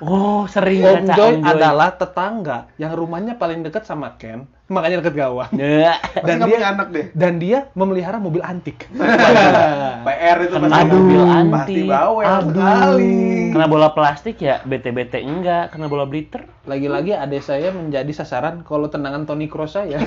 [0.05, 1.49] Oh, sering Om Joy Om Joy.
[1.49, 5.49] adalah tetangga yang rumahnya paling dekat sama Ken, makanya dekat gawang.
[5.51, 5.97] Ya.
[5.97, 8.85] pasti Dan dia- punya anak deh Dan dia memelihara mobil antik.
[10.05, 11.85] PR itu Kena pasti mobil pasti antik.
[11.87, 12.45] bawel Aduh.
[12.47, 13.13] sekali
[13.49, 18.85] Kena bola plastik ya bete-bete enggak, kena bola bliter Lagi-lagi adik saya menjadi sasaran kalau
[18.85, 19.97] tendangan Tony Kroos saya.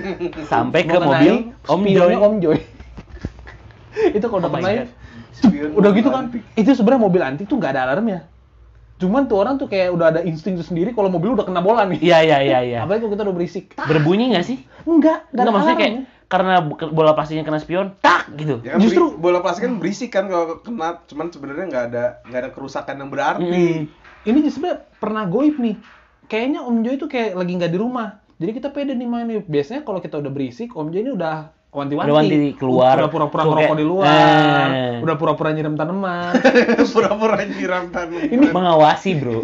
[0.52, 2.12] sampai ke Mengenai mobil Om Joy.
[2.12, 2.58] Om Joy.
[4.16, 4.88] itu kalau Oh udah God.
[5.34, 6.18] Spion udah gitu kan.
[6.24, 6.42] antik.
[6.54, 8.26] Itu sebenarnya mobil antik tuh nggak ada alarmnya.
[9.04, 12.00] Cuman tuh orang tuh kayak udah ada insting sendiri kalau mobil udah kena bola nih.
[12.00, 12.78] Iya, iya, iya, iya.
[12.80, 13.64] Apalagi kalau kita udah berisik.
[13.76, 14.64] Berbunyi nggak sih?
[14.88, 16.54] Enggak, Enggak maksudnya kayak karena
[16.90, 18.64] bola plastiknya kena spion, tak gitu.
[18.64, 22.40] Ya Justru- beri- bola plastik kan berisik kan kalau kena, cuman sebenarnya nggak ada nggak
[22.40, 23.44] ada kerusakan yang berarti.
[23.44, 23.80] Mm.
[24.24, 25.76] Ini sebenarnya pernah goib nih.
[26.24, 28.24] Kayaknya Om Joy tuh kayak lagi nggak di rumah.
[28.34, 29.44] Jadi kita pede nih main nih.
[29.46, 32.06] Biasanya kalau kita udah berisik, Om Joy ini udah wanti-wanti.
[32.06, 32.94] Udah wanti keluar.
[32.96, 34.66] Udah pura-pura ngerokok kayak, di luar.
[34.70, 34.94] eh.
[35.02, 36.32] Udah pura-pura nyiram tanaman.
[36.94, 38.30] Pura-pura nyiram tanaman.
[38.30, 39.42] Ini- Mengawasi, Bro.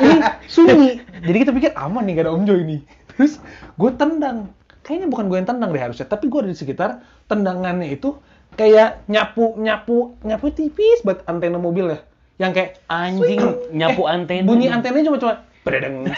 [0.00, 0.14] ini
[0.46, 0.90] sunyi.
[1.20, 2.80] Jadi kita pikir aman nih gak ada Om Joy nih.
[3.10, 3.42] Terus
[3.74, 4.54] gue tendang.
[4.80, 6.90] Kayaknya bukan gue yang tendang deh harusnya, tapi gue ada di sekitar
[7.26, 8.16] tendangannya itu
[8.50, 12.00] kayak nyapu nyapu nyapu tipis buat antena mobil ya.
[12.36, 13.38] yang kayak Anjing
[13.70, 14.42] nyapu eh, antena.
[14.42, 16.08] bunyi antenanya cuma cuma berdeng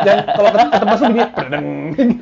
[0.00, 1.66] dan kalau ket- ketebas tuh bunyi berdeng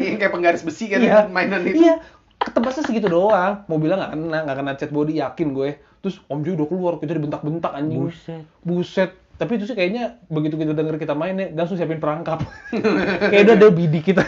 [0.01, 1.77] Yang kayak penggaris besi kan iya mainan itu.
[1.79, 2.01] iya
[2.39, 6.55] ketebasnya segitu doang mobilnya nggak kena nggak kena cat body yakin gue terus om Joy
[6.55, 8.45] udah keluar kita dibentak-bentak anjing Buset.
[8.63, 12.43] buset tapi itu sih kayaknya begitu kita denger kita main nih langsung siapin perangkap
[13.31, 14.23] kayak udah ada bidik kita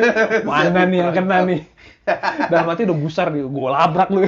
[0.48, 1.60] mana nih yang kena nih
[2.48, 4.20] dalam hati udah gusar nih gue labrak lu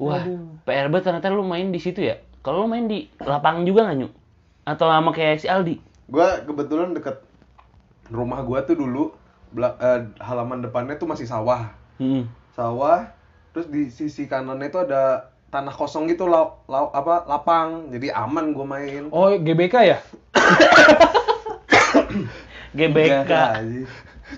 [0.00, 0.24] Wah,
[0.64, 2.16] PR banget ternyata lu main di situ ya.
[2.40, 4.12] Kalau lu main di lapangan juga nggak nyuk?
[4.64, 5.76] Atau sama kayak si Aldi?
[6.08, 7.20] Gua kebetulan deket
[8.08, 9.12] rumah gua tuh dulu
[9.52, 11.68] bela- eh, halaman depannya tuh masih sawah.
[12.00, 12.24] Hmm.
[12.50, 13.12] Sawah,
[13.52, 17.90] terus di sisi kanannya itu ada tanah kosong gitu lau, lau- apa lapang.
[17.90, 19.06] Jadi aman gua main.
[19.10, 19.98] oh GBK ya
[22.70, 23.32] GBK.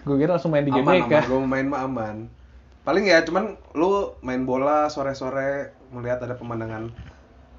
[0.03, 1.23] Gue kira langsung main di aman, GBK aman.
[1.29, 2.17] Gua main mah aman.
[2.83, 6.91] Paling ya cuman lu main bola sore-sore melihat ada pemandangan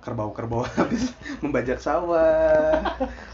[0.03, 2.81] kerbau-kerbau habis membajak sawah.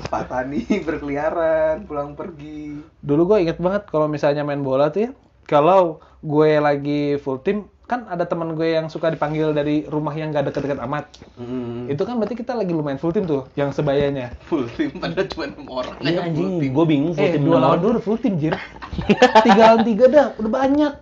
[0.05, 2.77] Pak Tani berkeliaran pulang pergi.
[2.99, 5.11] dulu gue inget banget kalau misalnya main bola tuh ya
[5.49, 5.81] kalau
[6.21, 10.45] gue lagi full team kan ada teman gue yang suka dipanggil dari rumah yang gak
[10.45, 11.87] deket-deket amat Hmm.
[11.87, 15.43] itu kan berarti kita lagi lumayan full team tuh yang sebayanya full team padahal cuma
[15.47, 16.69] enam orang Iya anjing, team.
[16.69, 18.53] gue bingung full eh tim dua lawan dua udah full team jir
[19.41, 20.93] tiga lawan tiga dah udah banyak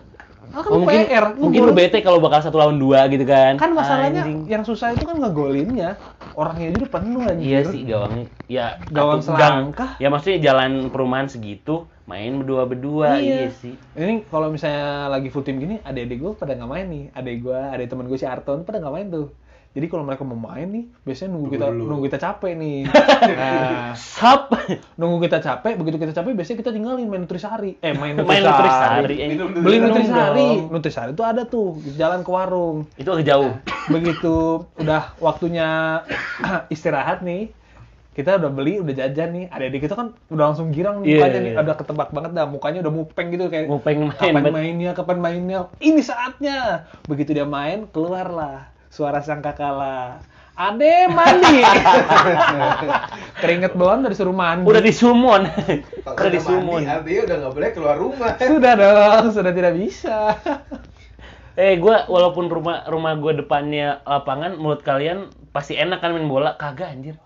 [0.47, 3.59] Ah, kan Oh, mungkin PR mungkin lu bete kalau bakal satu lawan dua gitu kan?
[3.59, 4.47] kan masalahnya Anjing.
[4.47, 5.99] yang susah itu kan ngegolinnya
[6.37, 8.27] orangnya aja udah penuh anjir Iya sih gawangnya.
[8.45, 9.97] Ya Gawang selangkah.
[9.97, 13.75] Ya maksudnya jalan perumahan segitu main berdua berdua iya, sih.
[13.97, 17.03] Ini kalau misalnya lagi full team gini, adik-adik gue pada nggak main nih.
[17.11, 19.27] Adik gue, adik temen gue si Arton pada nggak main tuh.
[19.77, 21.83] Jadi kalau mereka mau main nih, biasanya nunggu kita dulu.
[21.85, 22.77] nunggu kita capek nih.
[23.37, 24.49] Nah, Sap.
[24.97, 27.77] nunggu kita capek, begitu kita capek biasanya kita tinggalin main nutrisari.
[27.77, 29.15] Eh, main main nutrisari.
[29.21, 29.37] eh.
[29.37, 30.49] Beli nutrisari.
[30.65, 32.89] Nutrisari itu ada tuh di jalan ke warung.
[32.97, 33.53] Itu agak jauh.
[33.93, 36.01] Begitu udah waktunya
[36.73, 37.53] istirahat nih,
[38.17, 39.45] kita udah beli, udah jajan nih.
[39.53, 41.61] Adik-adik kita kan udah langsung girang nih Iya, mukanya nih, iya.
[41.61, 45.59] udah ketebak banget dah mukanya udah mupeng gitu kayak Mupeng main, Kapan mainnya, kapan mainnya?
[45.77, 46.89] Ini saatnya.
[47.05, 50.17] Begitu dia main, keluarlah suara sangkakala.
[50.57, 51.61] Ade mandi.
[53.45, 54.65] Keringet bawaan udah disuruh mandi.
[54.65, 55.45] Udah disumon.
[56.01, 56.81] Kalau Udah disumon.
[56.81, 58.33] mandi, artinya udah nggak boleh keluar rumah.
[58.41, 60.33] Sudah dong, sudah tidak bisa.
[61.53, 66.57] Eh, gua walaupun rumah rumah gua depannya lapangan, menurut kalian pasti enak kan main bola?
[66.57, 67.21] Kagak anjir.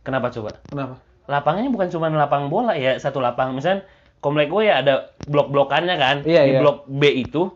[0.00, 0.56] Kenapa coba?
[0.72, 1.04] Kenapa?
[1.28, 3.52] Lapangannya bukan cuma lapang bola ya, satu lapang.
[3.52, 3.84] Misalnya
[4.24, 6.16] komplek gue ya ada blok-blokannya kan.
[6.24, 6.60] Iya, Di iya.
[6.64, 7.52] blok B itu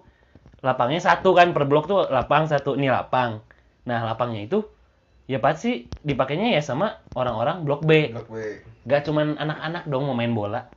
[0.63, 3.43] lapangnya satu kan per blok tuh lapang satu nih lapang.
[3.83, 4.63] Nah, lapangnya itu
[5.27, 8.15] ya pasti dipakainya ya sama orang-orang blok B.
[8.15, 8.39] Blok B.
[8.87, 10.71] Gak cuman anak-anak dong mau main bola.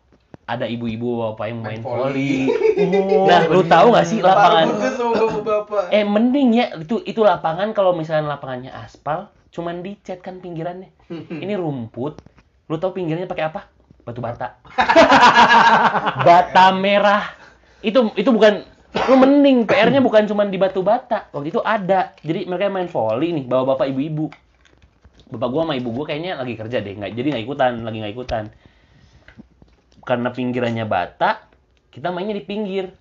[0.45, 2.45] Ada ibu-ibu apa yang main Main volley.
[2.45, 3.25] volley.
[3.25, 4.67] nah, lu tahu gak sih lapangan.
[5.89, 10.89] Eh mending ya itu itu lapangan kalau misalnya lapangannya aspal cuman dicat kan pinggirannya.
[11.09, 12.21] Ini rumput.
[12.69, 13.69] Lu tahu pinggirnya pakai apa?
[14.05, 14.61] Batu bata.
[16.27, 17.25] bata merah.
[17.81, 18.65] Itu itu bukan
[18.95, 21.27] lu mending PR-nya bukan cuman di batu bata.
[21.35, 22.15] Waktu itu ada.
[22.23, 24.31] Jadi mereka main volley nih bawa bapak ibu-ibu.
[25.35, 28.13] Bapak gua sama ibu gua kayaknya lagi kerja deh, nggak jadi nggak ikutan, lagi nggak
[28.15, 28.43] ikutan.
[30.05, 31.49] Karena pinggirannya bata,
[31.91, 32.93] kita mainnya di pinggir.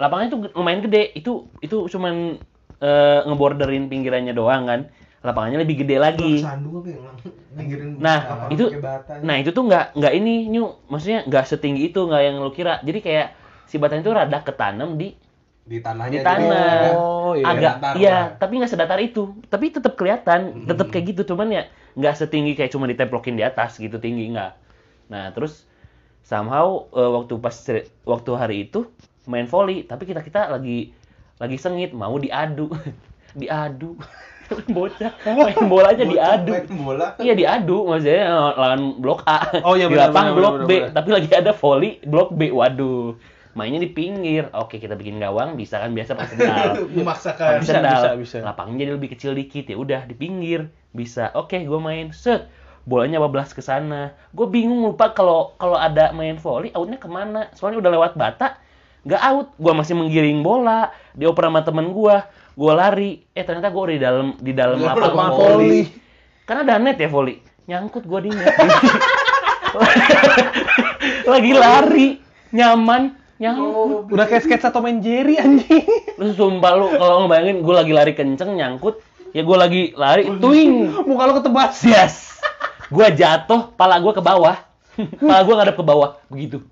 [0.00, 1.12] Lapangannya tuh lumayan gede.
[1.12, 2.40] Itu itu cuman
[2.80, 4.80] eh, ngeborderin pinggirannya doang kan.
[5.24, 6.44] Lapangannya lebih gede lagi.
[8.00, 8.64] Nah, itu
[9.24, 12.80] nah itu tuh nggak nggak ini nyu, maksudnya nggak setinggi itu nggak yang lu kira.
[12.84, 13.28] Jadi kayak
[13.64, 15.16] si batanya itu rada ketanam di
[15.64, 16.68] di tanahnya di jadi tanah.
[16.76, 17.44] agak- Oh, iya.
[17.46, 18.24] agak datar iya, lah.
[18.36, 19.22] tapi nggak sedatar itu.
[19.44, 21.24] Tapi tetap kelihatan, tetap kayak gitu.
[21.26, 21.62] Cuman ya
[21.94, 24.52] nggak setinggi kayak cuma ditemplokin di atas gitu tinggi nggak.
[25.06, 25.64] Nah terus
[26.20, 27.56] somehow eh, waktu pas
[28.04, 28.84] waktu hari itu
[29.24, 30.92] main volley, tapi kita kita lagi
[31.34, 32.68] lagi sengit mau diadu,
[33.34, 33.96] diadu.
[34.68, 36.52] Bocah main bola aja Bocah diadu.
[36.52, 37.06] main bola.
[37.16, 39.64] Iya diadu maksudnya eh, lawan blok A.
[39.64, 40.88] Oh, iya, di lapang blok benar, B, benar.
[40.92, 42.52] tapi lagi ada volley blok B.
[42.52, 43.16] Waduh.
[43.54, 44.50] Mainnya di pinggir.
[44.50, 46.70] Oke, kita bikin gawang bisa kan biasa pakai sendal.
[46.98, 47.62] Memaksakan.
[47.62, 47.94] Bisa, sendal.
[47.94, 48.36] bisa, bisa.
[48.42, 50.66] Lapangnya jadi lebih kecil dikit ya udah di pinggir.
[50.90, 51.30] Bisa.
[51.38, 52.10] Oke, gue main.
[52.10, 52.50] Set.
[52.84, 54.12] Bolanya bablas ke sana.
[54.34, 57.48] Gue bingung lupa kalau kalau ada main volley outnya ke mana.
[57.54, 58.58] Soalnya udah lewat bata.
[59.06, 59.54] Gak out.
[59.56, 60.90] Gue masih menggiring bola.
[61.14, 62.16] Dioper sama temen gue.
[62.58, 63.22] Gue lari.
[63.32, 65.54] Eh ternyata gue udah di dalam di dalam lapangan lapangan volley.
[65.54, 65.82] volley.
[66.44, 67.38] Karena ada net ya volley.
[67.70, 68.52] Nyangkut gue di net.
[71.32, 72.08] Lagi lari.
[72.52, 73.23] Nyaman.
[73.38, 74.14] Nyangkut.
[74.14, 75.82] Udah kayak sketsa Tom and Jerry anjing.
[76.20, 79.02] Lu sumpah lu kalau ngebayangin gue lagi lari kenceng nyangkut.
[79.34, 80.30] Ya gue lagi lari.
[80.38, 80.94] Tuing.
[81.06, 81.74] Muka lu ketebas.
[81.82, 82.38] Yes.
[82.88, 83.74] Gue jatuh.
[83.74, 84.54] Pala gue ke bawah.
[85.18, 86.22] Pala gue ngadep ke bawah.
[86.30, 86.62] Begitu.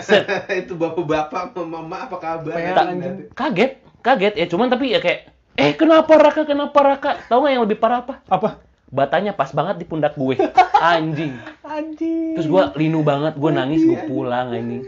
[0.00, 0.30] Set.
[0.62, 2.54] itu bapak-bapak sama mama apa kabar?
[2.54, 3.34] Anjing.
[3.34, 3.72] Kaget.
[4.00, 4.46] Kaget ya.
[4.46, 5.34] Cuman tapi ya kayak.
[5.58, 6.46] Eh kenapa Raka?
[6.46, 7.10] Kenapa Raka?
[7.26, 8.22] Tahu nggak yang lebih parah apa?
[8.30, 8.62] Apa?
[8.94, 10.38] batanya pas banget di pundak gue
[10.94, 11.34] anjing
[11.66, 12.38] Anjing.
[12.38, 14.86] terus gue linu banget gue nangis gue pulang anjing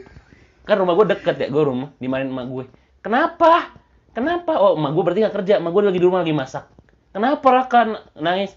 [0.66, 2.64] kan rumah gue deket ya gue rumah dimainin emak gue.
[3.00, 3.70] Kenapa?
[4.11, 4.59] Kenapa?
[4.59, 6.66] Oh emak gue berarti gak kerja emak gue lagi di rumah lagi masak.
[7.14, 7.81] Kenapa Raka
[8.18, 8.52] nangis?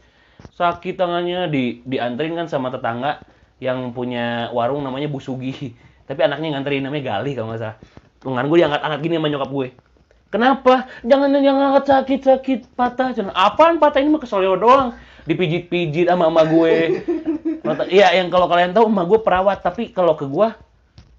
[0.57, 3.21] Sakit tangannya di dianterin kan sama tetangga
[3.61, 5.75] yang punya warung namanya Bu Sugi
[6.09, 7.77] tapi anaknya nganterin namanya Gali kalau nggak salah.
[8.25, 9.67] Lengan gue diangkat-angkat gini sama nyokap gue.
[10.29, 10.73] Kenapa?
[11.01, 13.09] Jangan jangan angkat sakit sakit patah.
[13.17, 13.97] Cuma, apaan patah?
[13.97, 14.93] Ini mah kesoleo doang.
[15.25, 16.73] Dipijit-pijit sama emak gue.
[17.69, 20.47] Iya, yang kalau kalian tahu emak gue perawat, tapi kalau ke gue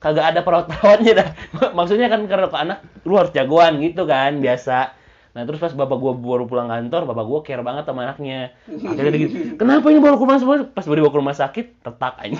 [0.00, 1.28] kagak ada perawat-perawatnya dah.
[1.78, 4.96] Maksudnya kan karena ke anak lu harus jagoan gitu kan, biasa.
[5.30, 8.50] Nah terus pas bapak gue baru pulang kantor, bapak gue care banget sama anaknya.
[8.66, 10.56] Akhirnya dia gitu, kenapa ini baru ke rumah semua?
[10.66, 12.38] Pas baru dibawa ke rumah sakit, retak aja.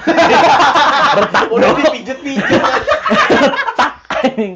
[1.23, 1.79] retak Udah dong.
[1.79, 2.51] dipijet-pijet.
[3.39, 4.55] retak anjing.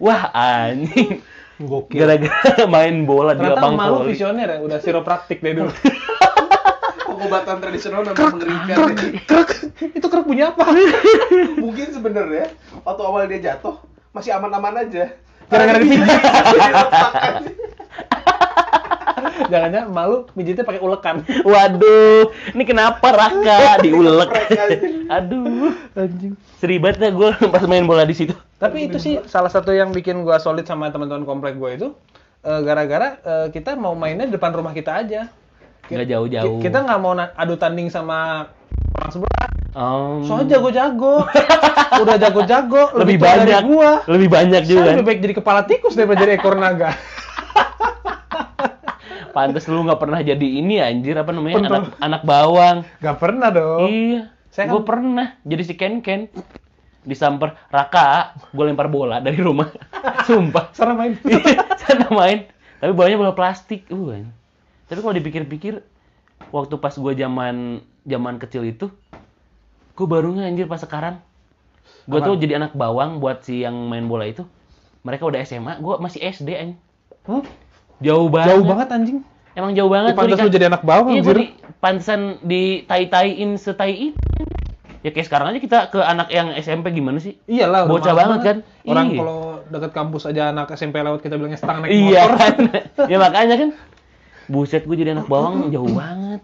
[0.00, 1.20] Wah anjing.
[1.54, 2.02] Gokil.
[2.02, 4.08] Gara-gara main bola di Ternyata lapang emak lu voli.
[4.10, 5.70] visioner ya, udah siropraktik dari dulu.
[7.14, 8.76] Pengobatan tradisional memang mengerikan.
[9.24, 9.50] Krek,
[9.94, 10.66] itu krek punya apa?
[11.64, 12.50] Mungkin sebenarnya
[12.82, 13.78] waktu awal dia jatuh
[14.10, 15.14] masih aman-aman aja.
[15.46, 16.02] Gara-gara dipijit.
[16.54, 17.34] diletakkan.
[19.52, 21.26] Jangan-jangan malu mijitnya pakai ulekan.
[21.42, 24.30] Waduh, ini kenapa Raka diulek?
[25.10, 26.34] Aduh, Anjing.
[26.58, 28.34] seribet ya gue pas main bola di situ.
[28.58, 31.92] Tapi itu sih salah satu yang bikin gua solid sama teman-teman komplek gua itu
[32.46, 35.28] eh, gara-gara eh, kita mau mainnya di depan rumah kita aja.
[35.86, 36.56] Nggak jauh-jauh.
[36.56, 38.48] ki- Kita nggak mau adu tanding sama
[38.94, 39.46] orang sebelah.
[39.74, 41.26] Um, Soalnya jago-jago.
[42.02, 43.90] Udah jago-jago, lebih dari banyak, gua.
[44.06, 44.90] lebih banyak juga.
[44.92, 46.94] lebih baik jadi kepala tikus daripada jadi ekor naga.
[49.32, 52.76] Pantes lu nggak pernah jadi ini anjir apa namanya anak anak bawang.
[52.98, 53.90] Gak pernah dong.
[53.90, 56.30] Iya, Saya gue kan- pernah jadi si Ken Ken.
[57.04, 59.68] Disamper Raka, gue lempar bola dari rumah.
[60.26, 60.72] Sumpah.
[60.72, 61.18] Sana main.
[61.76, 62.48] Sana main.
[62.80, 63.84] Tapi bolanya bola plastik.
[63.90, 64.24] Uh.
[64.84, 65.80] Tapi kalau dipikir-pikir,
[66.50, 68.86] waktu pas gue zaman zaman kecil itu,
[69.94, 71.20] gue baru anjir pas sekarang.
[72.04, 74.44] Gue tuh jadi anak bawang buat si yang main bola itu.
[75.04, 76.80] Mereka udah SMA, gue masih SD anjing.
[77.24, 77.44] Hmm?
[78.00, 78.48] Jauh banget.
[78.52, 79.18] Jauh banget anjing.
[79.54, 80.12] Emang jauh banget.
[80.18, 81.36] Pantas lu jadi anak bawang, Iya, anjir.
[81.36, 81.46] di
[81.78, 84.18] pantesan di tai-taiin setai itu.
[85.04, 87.36] Ya kayak sekarang aja kita ke anak yang SMP gimana sih?
[87.44, 88.56] Iyalah, Bocah banget kan?
[88.88, 89.20] Orang Iya.
[89.20, 92.36] kalau deket kampus aja anak SMP lewat kita bilangnya setang naik Iya motor.
[92.40, 92.54] kan?
[93.12, 93.68] ya makanya kan.
[94.48, 96.42] Buset gue jadi anak bawang jauh banget.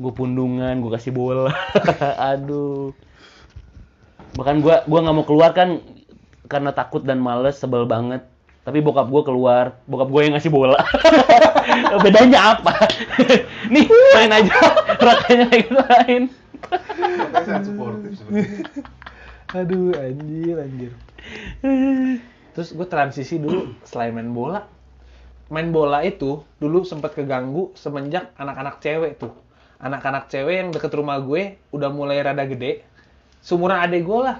[0.00, 1.50] Gue pundungan, gue kasih bola.
[2.32, 2.94] Aduh.
[4.38, 5.82] Bahkan gue gua nggak mau keluar kan
[6.46, 8.22] karena takut dan males, sebel banget.
[8.62, 10.78] Tapi bokap gue keluar, bokap gue yang ngasih bola.
[12.04, 12.86] Bedanya apa?
[13.72, 14.54] Nih, main aja.
[15.00, 16.22] Rakanya lagi main.
[16.70, 18.62] Makanya sangat suportif sebenarnya.
[19.58, 20.92] Aduh, anjir, anjir.
[22.54, 24.79] Terus gue transisi dulu selain main bola.
[25.50, 29.34] Main bola itu dulu sempat keganggu semenjak anak-anak cewek tuh.
[29.82, 32.86] Anak-anak cewek yang deket rumah gue udah mulai rada gede.
[33.42, 34.38] Sumuran adek gue lah.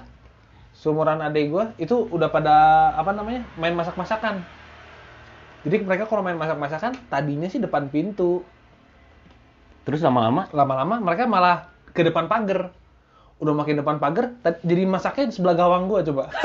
[0.71, 2.55] Sumuran adek gue itu udah pada
[2.95, 4.47] apa namanya main masak-masakan.
[5.67, 8.47] Jadi mereka kalau main masak-masakan tadinya sih depan pintu.
[9.83, 12.71] Terus lama-lama Lama-lama mereka malah ke depan pagar.
[13.41, 16.29] Udah makin depan pagar, jadi masaknya di sebelah gawang gue coba.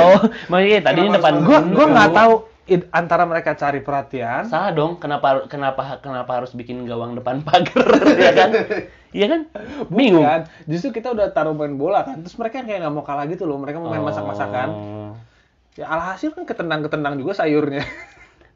[0.00, 0.18] Oh,
[0.50, 1.74] maksudnya tadinya depan gue Dulu.
[1.74, 2.49] gue nggak tahu
[2.90, 7.86] antara mereka cari perhatian Salah dong, kenapa kenapa kenapa harus bikin gawang depan pagar
[8.22, 8.50] ya kan?
[9.10, 9.40] Iya kan?
[9.90, 10.22] Bingung.
[10.22, 10.42] Bukan.
[10.70, 13.58] justru kita udah taruh main bola kan terus mereka kayak nggak mau kalah gitu loh
[13.58, 15.10] mereka mau main masak-masakan Oh.
[15.74, 17.82] ya alhasil kan ketendang-ketendang juga sayurnya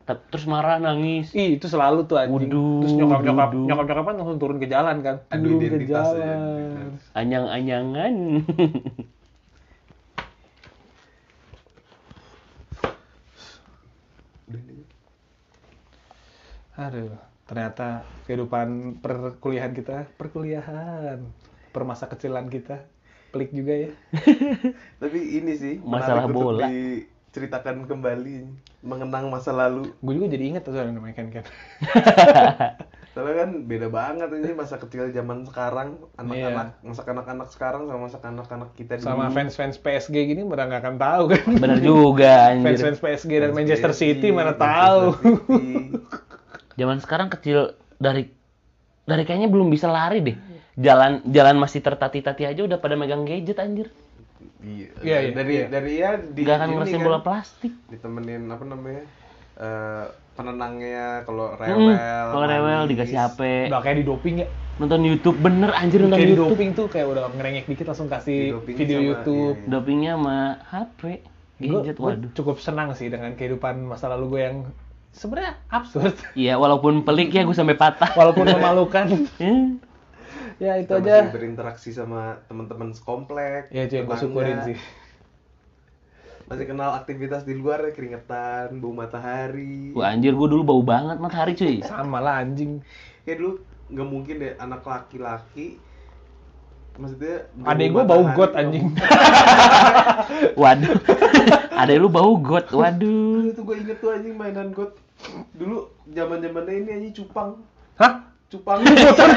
[0.05, 1.33] Terus marah nangis.
[1.33, 5.17] Ih, itu selalu tuh anjing Wuduh, terus nyokap-nyokap nyokap-nyokap kan langsung turun ke jalan kan
[5.33, 6.07] turun ke ya, jalan identitas.
[16.75, 21.21] aduh ternyata kehidupan perkuliahan kita perkuliahan
[21.71, 22.83] permasa kecilan kita
[23.31, 23.91] pelik juga ya
[25.03, 26.67] Tapi ini sih Masalah bola.
[26.67, 28.47] diceritakan kembali
[28.81, 29.91] mengenang masa lalu.
[29.97, 31.45] gue juga jadi inget tuh soalnya namanya kan kan
[33.15, 38.19] Soalnya kan beda banget ini masa kecil zaman sekarang, anak-anak, masa anak-anak sekarang sama masa
[38.19, 39.07] anak-anak kita dulu.
[39.07, 42.75] Sama fans-fans PSG gini mana nggak akan tahu kan Bener juga anjir.
[42.75, 45.75] fans-fans PSG dan Fans Manchester PSG, City mana Manchester tahu City.
[46.75, 48.29] Zaman sekarang kecil dari
[49.03, 50.37] dari kayaknya belum bisa lari deh.
[50.75, 53.89] Jalan jalan masih tertati-tati aja udah pada megang gadget anjir.
[54.59, 55.67] Iya, Iya, iya, dari iya.
[55.69, 57.73] dari ya di Gak akan ngerasain kan, bola plastik.
[57.87, 59.05] ditemenin apa namanya?
[59.55, 61.95] eh, penenangnya kalau Mm, rewel.
[62.29, 66.27] Kalau rewel dikasih HP, udah kayak di doping ya nonton YouTube bener anjir nonton kayak
[66.27, 66.51] di YouTube.
[66.51, 69.69] doping tuh kayak udah ngerengek dikit langsung kasih video sama- YouTube iya.
[69.71, 71.01] Dopingnya sama HP,
[71.55, 72.31] Gue gadget waduh.
[72.35, 74.57] cukup senang sih dengan kehidupan masa lalu gue yang
[75.15, 78.11] sebenarnya absurd Iya, walaupun pelik ya gue sampai patah.
[78.13, 79.07] walaupun memalukan
[79.39, 79.79] Hmm.
[80.63, 84.79] ya itu Kita aja masih berinteraksi sama teman-teman sekomplek ya itu yang gue syukurin sih
[86.45, 91.17] masih kenal aktivitas di luar ya keringetan bau matahari Wah anjir gue dulu bau banget
[91.17, 91.81] matahari cuy.
[91.81, 92.85] sama lah anjing
[93.23, 95.81] ya dulu nggak mungkin deh anak laki-laki
[96.95, 98.93] maksudnya adek gue bau got anjing
[100.55, 100.95] Waduh.
[101.75, 102.71] Ada lu bau got.
[102.71, 103.51] Waduh.
[103.51, 104.95] Tuh gue inget tuh anjing mainan got
[105.55, 107.51] dulu zaman zamannya ini anjing cupang.
[107.97, 108.15] Hah?
[108.53, 108.87] Cupang.
[108.87, 109.31] Ikan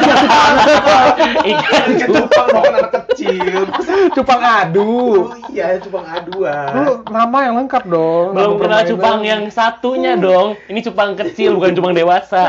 [1.47, 3.65] Ikan cupang bukan anak kecil.
[4.15, 5.25] Cupang adu.
[5.31, 8.35] Oh iya cupang aduan lu nama yang lengkap dong.
[8.35, 8.87] Belum permainan.
[8.93, 10.59] cupang yang satunya dong.
[10.69, 12.43] Ini cupang kecil bukan cupang dewasa.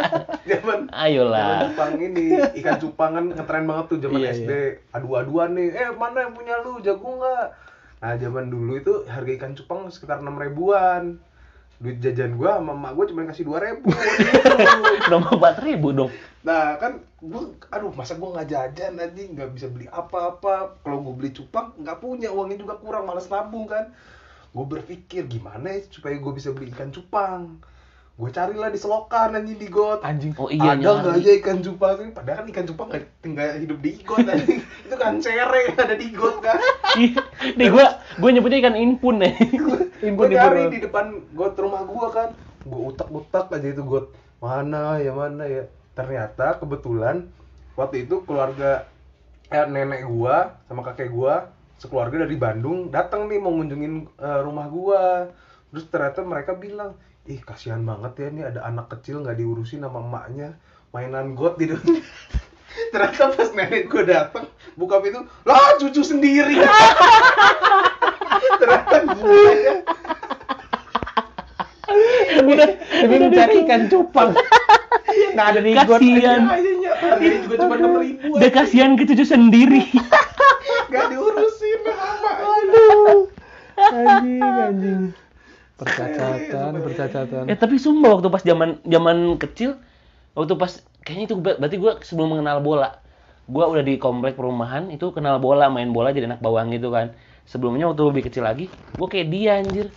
[0.44, 1.72] zaman zaman Ayolah.
[1.72, 4.52] cupang ini ikan cupang kan ngetren banget tuh zaman Iya, SD.
[4.92, 5.68] adu-aduan nih.
[5.72, 6.82] Eh mana yang punya lu?
[6.84, 7.46] Jago nggak?
[7.98, 11.18] Nah zaman dulu itu harga ikan cupang sekitar enam ribuan
[11.78, 13.86] duit jajan gua sama emak gua cuma kasih dua ribu.
[15.06, 16.10] Udah mau 4 ribu dong.
[16.42, 19.38] nah kan gua aduh masa gua nggak jajan anjing?
[19.38, 20.82] Nggak bisa beli apa-apa.
[20.82, 22.34] Kalau gua beli cupang nggak punya.
[22.34, 23.94] Uangnya juga kurang malas nabung kan?
[24.50, 27.62] Gua berpikir gimana ya supaya gua bisa beli ikan cupang?
[28.18, 30.02] Gue carilah di selokan anjing di got.
[30.02, 30.34] Anjing.
[30.34, 33.78] Oh iya ada nggak aja ikan cupang ini padahal kan ikan cupang nggak tinggal hidup
[33.78, 34.58] di got anjing.
[34.58, 36.58] itu kan cere ada di got kan?
[37.58, 39.38] Nih gua gua nyebutnya ikan impun nih.
[40.02, 42.30] Gue nyari di depan got rumah gua kan.
[42.62, 44.10] Gue utak-utak aja itu got.
[44.38, 45.66] Mana ya mana ya.
[45.98, 47.26] Ternyata kebetulan
[47.74, 48.86] waktu itu keluarga
[49.50, 54.66] eh, nenek gua sama kakek gua sekeluarga dari Bandung datang nih mau ngunjungin eh, rumah
[54.70, 55.30] gua.
[55.74, 56.94] Terus ternyata mereka bilang
[57.28, 60.54] ih kasihan banget ya nih ada anak kecil nggak diurusin sama emaknya.
[60.94, 62.00] Mainan got di depan.
[62.94, 64.46] Ternyata pas nenek gua datang
[64.78, 66.62] buka pintu lah cucu sendiri
[68.58, 68.96] ternyata
[72.28, 72.68] ya udah
[73.02, 74.30] demi mencari ikan cupang.
[75.34, 76.42] Nggak ada di Kasian.
[77.18, 78.36] Juga cuma enam ribu.
[78.36, 79.82] Udah kasihan ke cucu sendiri.
[80.92, 83.28] Gak diurusin sama aduh.
[83.76, 85.02] Anjing anjing.
[85.76, 87.42] Percacatan percacatan.
[87.46, 89.76] Eh tapi sumpah waktu pas zaman zaman kecil,
[90.32, 92.98] waktu pas kayaknya itu ber- berarti gua sebelum mengenal bola.
[93.48, 97.12] Gua udah di komplek perumahan itu kenal bola, main bola jadi anak bawang gitu kan.
[97.48, 98.68] Sebelumnya waktu lebih kecil lagi,
[99.00, 99.88] gua kayak dia anjir.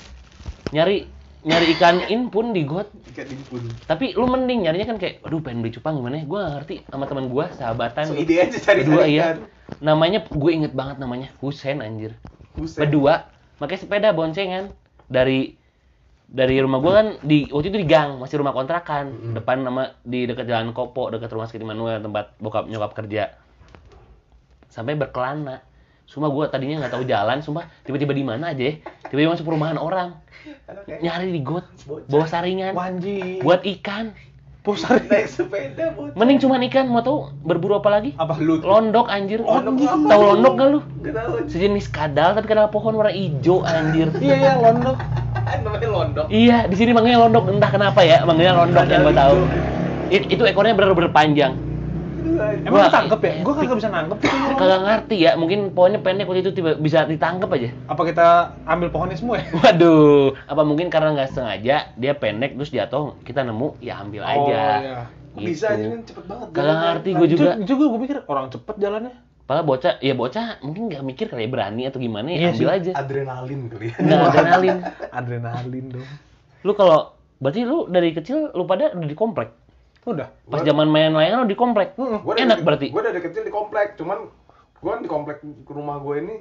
[0.71, 1.03] Nyari
[1.43, 2.87] nyari ikan in pun di got.
[3.11, 3.67] Ikan impun.
[3.91, 6.25] Tapi lu mending nyarinya kan kayak aduh pengen beli cupang gimana ya?
[6.25, 8.05] Gua nggak ngerti sama teman gua, sahabatan.
[8.07, 9.35] So ide aja cari iya.
[9.35, 9.37] ikan.
[9.81, 12.15] Namanya gue inget banget namanya Husen anjir.
[12.55, 12.87] Buset.
[12.87, 13.27] Berdua
[13.59, 14.71] pakai sepeda boncengan
[15.11, 15.59] dari
[16.31, 20.23] dari rumah gua kan di waktu itu di gang masih rumah kontrakan depan nama di
[20.23, 23.35] dekat jalan Kopo dekat rumah sakit Immanuel tempat bokap nyokap kerja
[24.71, 25.59] sampai berkelana
[26.11, 28.73] Sumpah gua tadinya nggak tahu jalan, sumpah tiba-tiba di mana aja ya.
[29.07, 30.19] Tiba-tiba masuk perumahan orang.
[30.99, 33.39] Nyari di got, bawa saringan, Wanji.
[33.39, 34.11] buat ikan.
[34.61, 36.13] pusar naik sepeda bocah.
[36.13, 38.13] Mending cuman ikan, mau tahu berburu apa lagi?
[38.13, 39.41] apa Lu Londok anjir.
[39.41, 40.05] Londok apa?
[40.05, 40.79] Tahu londok gak lu?
[41.01, 41.33] Tahu.
[41.49, 44.13] Sejenis kadal tapi kenal pohon warna hijau anjir.
[44.21, 45.01] iya iya londok
[45.65, 46.25] Namanya londok.
[46.29, 47.49] Iya, di sini manggilnya londok.
[47.49, 49.37] Entah kenapa ya, manggilnya londok yang gue tahu.
[50.13, 51.57] It- itu ekornya bener-bener panjang.
[52.21, 56.25] Emang Wah, ketangkep ya gua kagak bisa nangkep itu Kagak ngerti ya, mungkin pohonnya pendek
[56.25, 57.69] waktu itu tiba bisa ditangkap aja.
[57.85, 58.27] apa kita
[58.63, 63.41] ambil pohonnya semua ya Waduh, apa mungkin karena nggak sengaja dia pendek terus jatuh, kita
[63.41, 64.37] nemu ya ambil aja.
[64.37, 64.47] oh
[64.79, 64.99] iya
[65.31, 66.47] Kok bisa aja kan cepet banget.
[66.51, 67.49] Kagak ngerti gue juga.
[67.55, 71.43] Ju- juga gue pikir orang cepet jalannya Padahal bocah, ya bocah mungkin nggak mikir kali
[71.43, 72.77] ya berani atau gimana ya Iya ambil sih.
[72.77, 72.91] aja.
[72.97, 73.95] Adrenalin kali ya.
[73.97, 74.77] Nggak adrenalin.
[75.19, 76.07] adrenalin dong
[76.61, 76.99] Lu kalau
[77.37, 79.55] berarti lu dari kecil lu pada udah di komplek.
[80.03, 81.93] Udah Pas Gua- zaman main layangan di komplek.
[81.93, 82.87] Gua Enak dari, berarti.
[82.89, 84.25] Gue dari kecil di komplek, cuman
[84.73, 86.35] gue kan di komplek ke rumah gue ini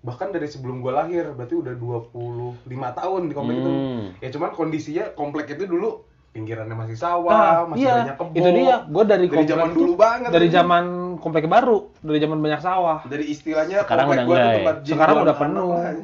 [0.00, 2.60] bahkan dari sebelum gue lahir berarti udah 25
[2.92, 3.70] tahun di komplek itu.
[3.70, 4.04] Hmm.
[4.18, 8.34] Ya cuman kondisinya komplek itu dulu pinggirannya masih Nah, sawah, masih iya, banyak kebun.
[8.34, 8.76] itu dia.
[8.84, 10.84] Gue dari, Dari komplek zaman itu- dulu banget Dari zaman
[11.16, 12.98] komplek baru, dari zaman banyak sawah.
[13.06, 14.50] Dari istilahnya Sekarang komplek ya?
[14.52, 15.70] tempat jin Sekarang buang udah penuh.
[15.72, 15.94] lah.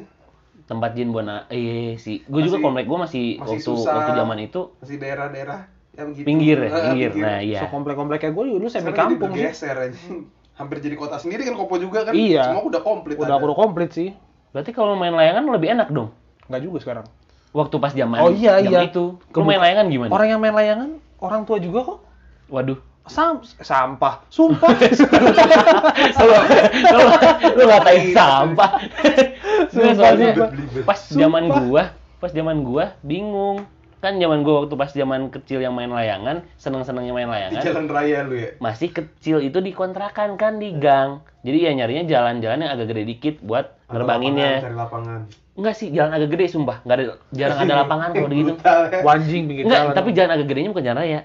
[0.63, 2.23] Tempat jin buana eh sih.
[2.23, 3.91] Gue juga komplek gue masih, Masih waktu susah.
[3.93, 5.59] waktu zaman itu Masih daerah-daerah
[5.91, 6.23] yang gitu.
[6.23, 7.09] pinggir ya, Eh, pinggir.
[7.13, 7.59] Nah, iya.
[7.59, 9.67] So komplek-kompleknya gue dulu semi kampung jadi sih.
[9.67, 10.17] anjing.
[10.53, 12.13] Hampir jadi kota sendiri kan Kopo juga kan.
[12.13, 12.47] Iya.
[12.47, 13.15] Semua udah komplit.
[13.17, 13.41] Udah ada.
[13.41, 14.09] udah komplit sih.
[14.51, 16.11] Berarti kalau main layangan lebih enak dong.
[16.47, 17.05] Nggak juga sekarang.
[17.51, 18.87] Waktu pas zaman Oh iya, zaman iya.
[18.87, 19.15] itu.
[19.15, 20.09] Lu Kebuka- main layangan gimana?
[20.09, 21.99] Orang yang main layangan, orang tua juga kok.
[22.47, 22.79] Waduh.
[23.03, 24.71] Sam sampah, sumpah.
[26.21, 27.03] lu
[27.51, 28.69] lu ngatain sampah.
[28.77, 30.49] Nggak, Sumpah, soalnya sumpah.
[30.85, 31.83] pas zaman gua,
[32.17, 33.65] pas zaman gua bingung.
[34.01, 37.85] Kan zaman gue waktu pas zaman kecil yang main layangan seneng-senengnya main Di layangan jalan
[37.85, 38.49] raya lu ya.
[38.57, 43.03] masih kecil itu di kontrakan kan di gang jadi ya nyarinya jalan-jalan yang agak gede
[43.07, 45.19] dikit buat nerbanginnya lapangan, Cari lapangan.
[45.53, 48.53] enggak sih jalan agak gede sumpah nggak ada jarang ada lapangan kalau gitu.
[49.01, 49.95] Wanjing pinggir enggak jalan.
[49.95, 51.21] tapi jalan agak gedenya bukan jalan raya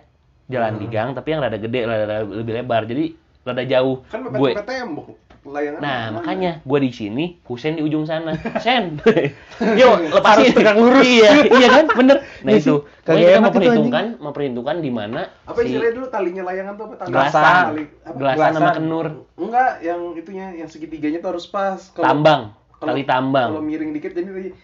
[0.46, 3.04] jalan di gang tapi yang rada gede rada lebih lebar jadi
[3.42, 5.06] rada jauh Kan mepet gue mepet tembok.
[5.46, 5.80] Layangan.
[5.80, 6.14] Nah, mana?
[6.18, 8.34] makanya gue di sini, Husen di ujung sana.
[8.64, 8.98] Sen,
[9.80, 10.50] yuk lepasin.
[10.50, 11.06] Harus tegak lurus.
[11.06, 12.16] iya, iya kan, bener.
[12.46, 16.42] Nah Iya itu, kagak kita enak itu, memperhitungkan, memperhitungkan di mana apa istilahnya dulu talinya
[16.46, 18.16] layangan tuh apa tali gelasan, tali apa?
[18.22, 22.40] gelasan sama kenur, enggak yang itunya yang segitiganya tuh harus pas Kalau- tambang,
[22.78, 23.50] kalau- tali tambang.
[23.50, 24.54] kalau miring dikit jadi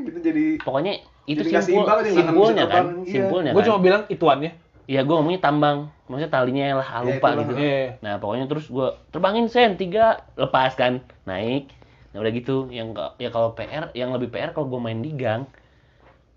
[0.00, 0.92] gitu jadi Pokoknya
[1.28, 2.84] itu Jadi simpul, simpulnya kan.
[3.04, 3.12] Iya.
[3.12, 3.68] simpulnya Gue kan.
[3.70, 4.50] cuma bilang ituannya.
[4.90, 7.46] Iya, gue ngomongnya tambang, maksudnya talinya lah, ah, Ya, lupa itulah.
[7.46, 7.52] gitu.
[7.62, 7.82] Iya.
[8.02, 11.70] Nah, pokoknya terus gue terbangin sen tiga, lepas kan, naik.
[12.10, 12.90] Nah udah gitu, yang
[13.22, 15.46] ya kalau PR, yang lebih PR kalau gue main di gang,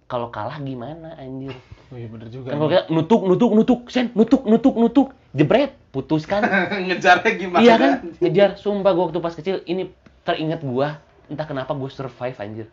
[0.05, 1.57] kalau kalah gimana anjir?
[1.89, 2.53] Oh iya bener juga.
[2.53, 6.45] Kan kalau kayak nutuk, nutuk, nutuk, sen, nutuk, nutuk, nutuk, jebret, putus kan?
[6.85, 7.91] ngejarnya gimana iya kan?
[8.21, 9.89] Ngejar, sumpah gua waktu pas kecil, ini
[10.21, 12.67] teringat gua, entah kenapa gua survive anjir.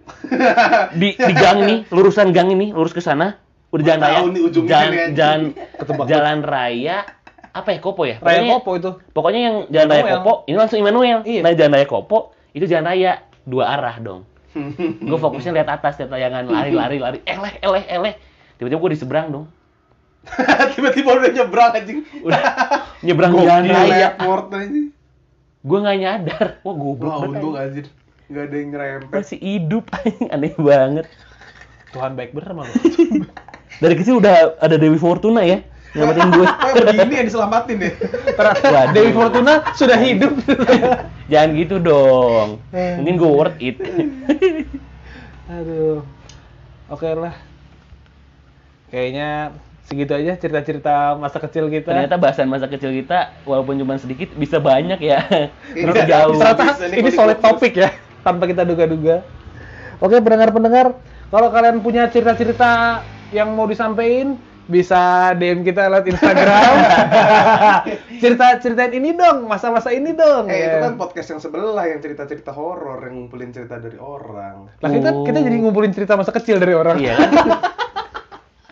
[1.01, 4.93] Di, di gang nih, lurusan gang ini, lurus ke sana, udah jalan raya, nih jalan,
[5.13, 5.41] jalan,
[5.77, 6.05] Ketebak.
[6.07, 6.97] jalan raya,
[7.49, 8.17] apa ya, Kopo ya?
[8.17, 8.91] Raya Pokoknya- Kopo itu.
[9.11, 10.19] Pokoknya yang jalan raya Immanuel.
[10.19, 11.19] Kopo, ini langsung Immanuel.
[11.23, 11.41] Iya.
[11.41, 12.19] Nah jalan raya Kopo,
[12.51, 13.13] itu jalan raya,
[13.43, 14.23] dua arah dong.
[15.07, 18.15] gue fokusnya lihat atas, lihat layangan, lari, lari, lari, eleh, eleh, eleh.
[18.57, 19.47] Tiba-tiba gue di seberang dong.
[20.75, 22.43] tiba-tiba udah nyebrang anjing Udah
[23.07, 24.09] nyebrang jalan Gokil, raya.
[24.13, 24.87] teleport anjing
[25.61, 26.47] Gue nggak nyadar.
[26.61, 27.39] Wah goblok wah banget.
[27.39, 27.87] untung anjir
[28.27, 29.85] nggak ada yang nyerempet Masih hidup.
[30.29, 31.07] Aneh banget.
[31.91, 32.75] Tuhan baik bener sama lu.
[33.81, 35.65] Dari kecil udah ada Dewi Fortuna ya.
[35.97, 36.47] Nyelamatin gue.
[36.69, 37.91] oh begini yang diselamatin ya
[38.39, 38.93] Ternyata Waduh.
[38.95, 40.33] Dewi Fortuna sudah hidup.
[41.33, 42.61] Jangan gitu dong.
[42.71, 43.81] Mungkin gue worth it.
[45.57, 46.05] Aduh.
[46.93, 47.35] Oke lah.
[48.93, 49.57] Kayaknya
[49.91, 51.91] segitu aja cerita-cerita masa kecil kita.
[51.91, 55.27] Ternyata bahasan masa kecil kita walaupun cuma sedikit bisa banyak ya.
[55.75, 56.39] Terus jauh.
[56.39, 57.91] Ternyata ini solid topik ya,
[58.23, 59.27] tanpa kita duga-duga.
[59.99, 60.97] Oke, pendengar-pendengar,
[61.29, 64.35] kalau kalian punya cerita-cerita yang mau disampaikan,
[64.67, 66.75] bisa DM kita lewat Instagram.
[68.23, 70.47] Cerita-ceritain ini dong, masa-masa ini dong.
[70.47, 70.83] eh itu ya.
[70.85, 75.27] kan podcast yang sebelah yang cerita-cerita horor yang ngumpulin cerita dari orang Lah kita Oh.
[75.27, 76.99] kita jadi ngumpulin cerita masa kecil dari orang.
[76.99, 77.31] Iya kan?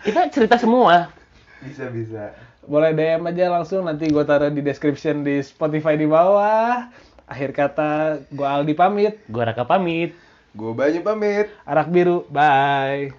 [0.01, 1.11] kita cerita semua.
[1.59, 2.31] bisa bisa
[2.63, 6.87] Boleh DM aja langsung nanti gue taruh di description di Spotify di bawah.
[7.27, 9.19] Akhir kata gue Aldi pamit.
[9.27, 10.15] Gue Raka pamit.
[10.49, 12.23] gue banyak pamit Arak biru.
[12.29, 13.11] Bye.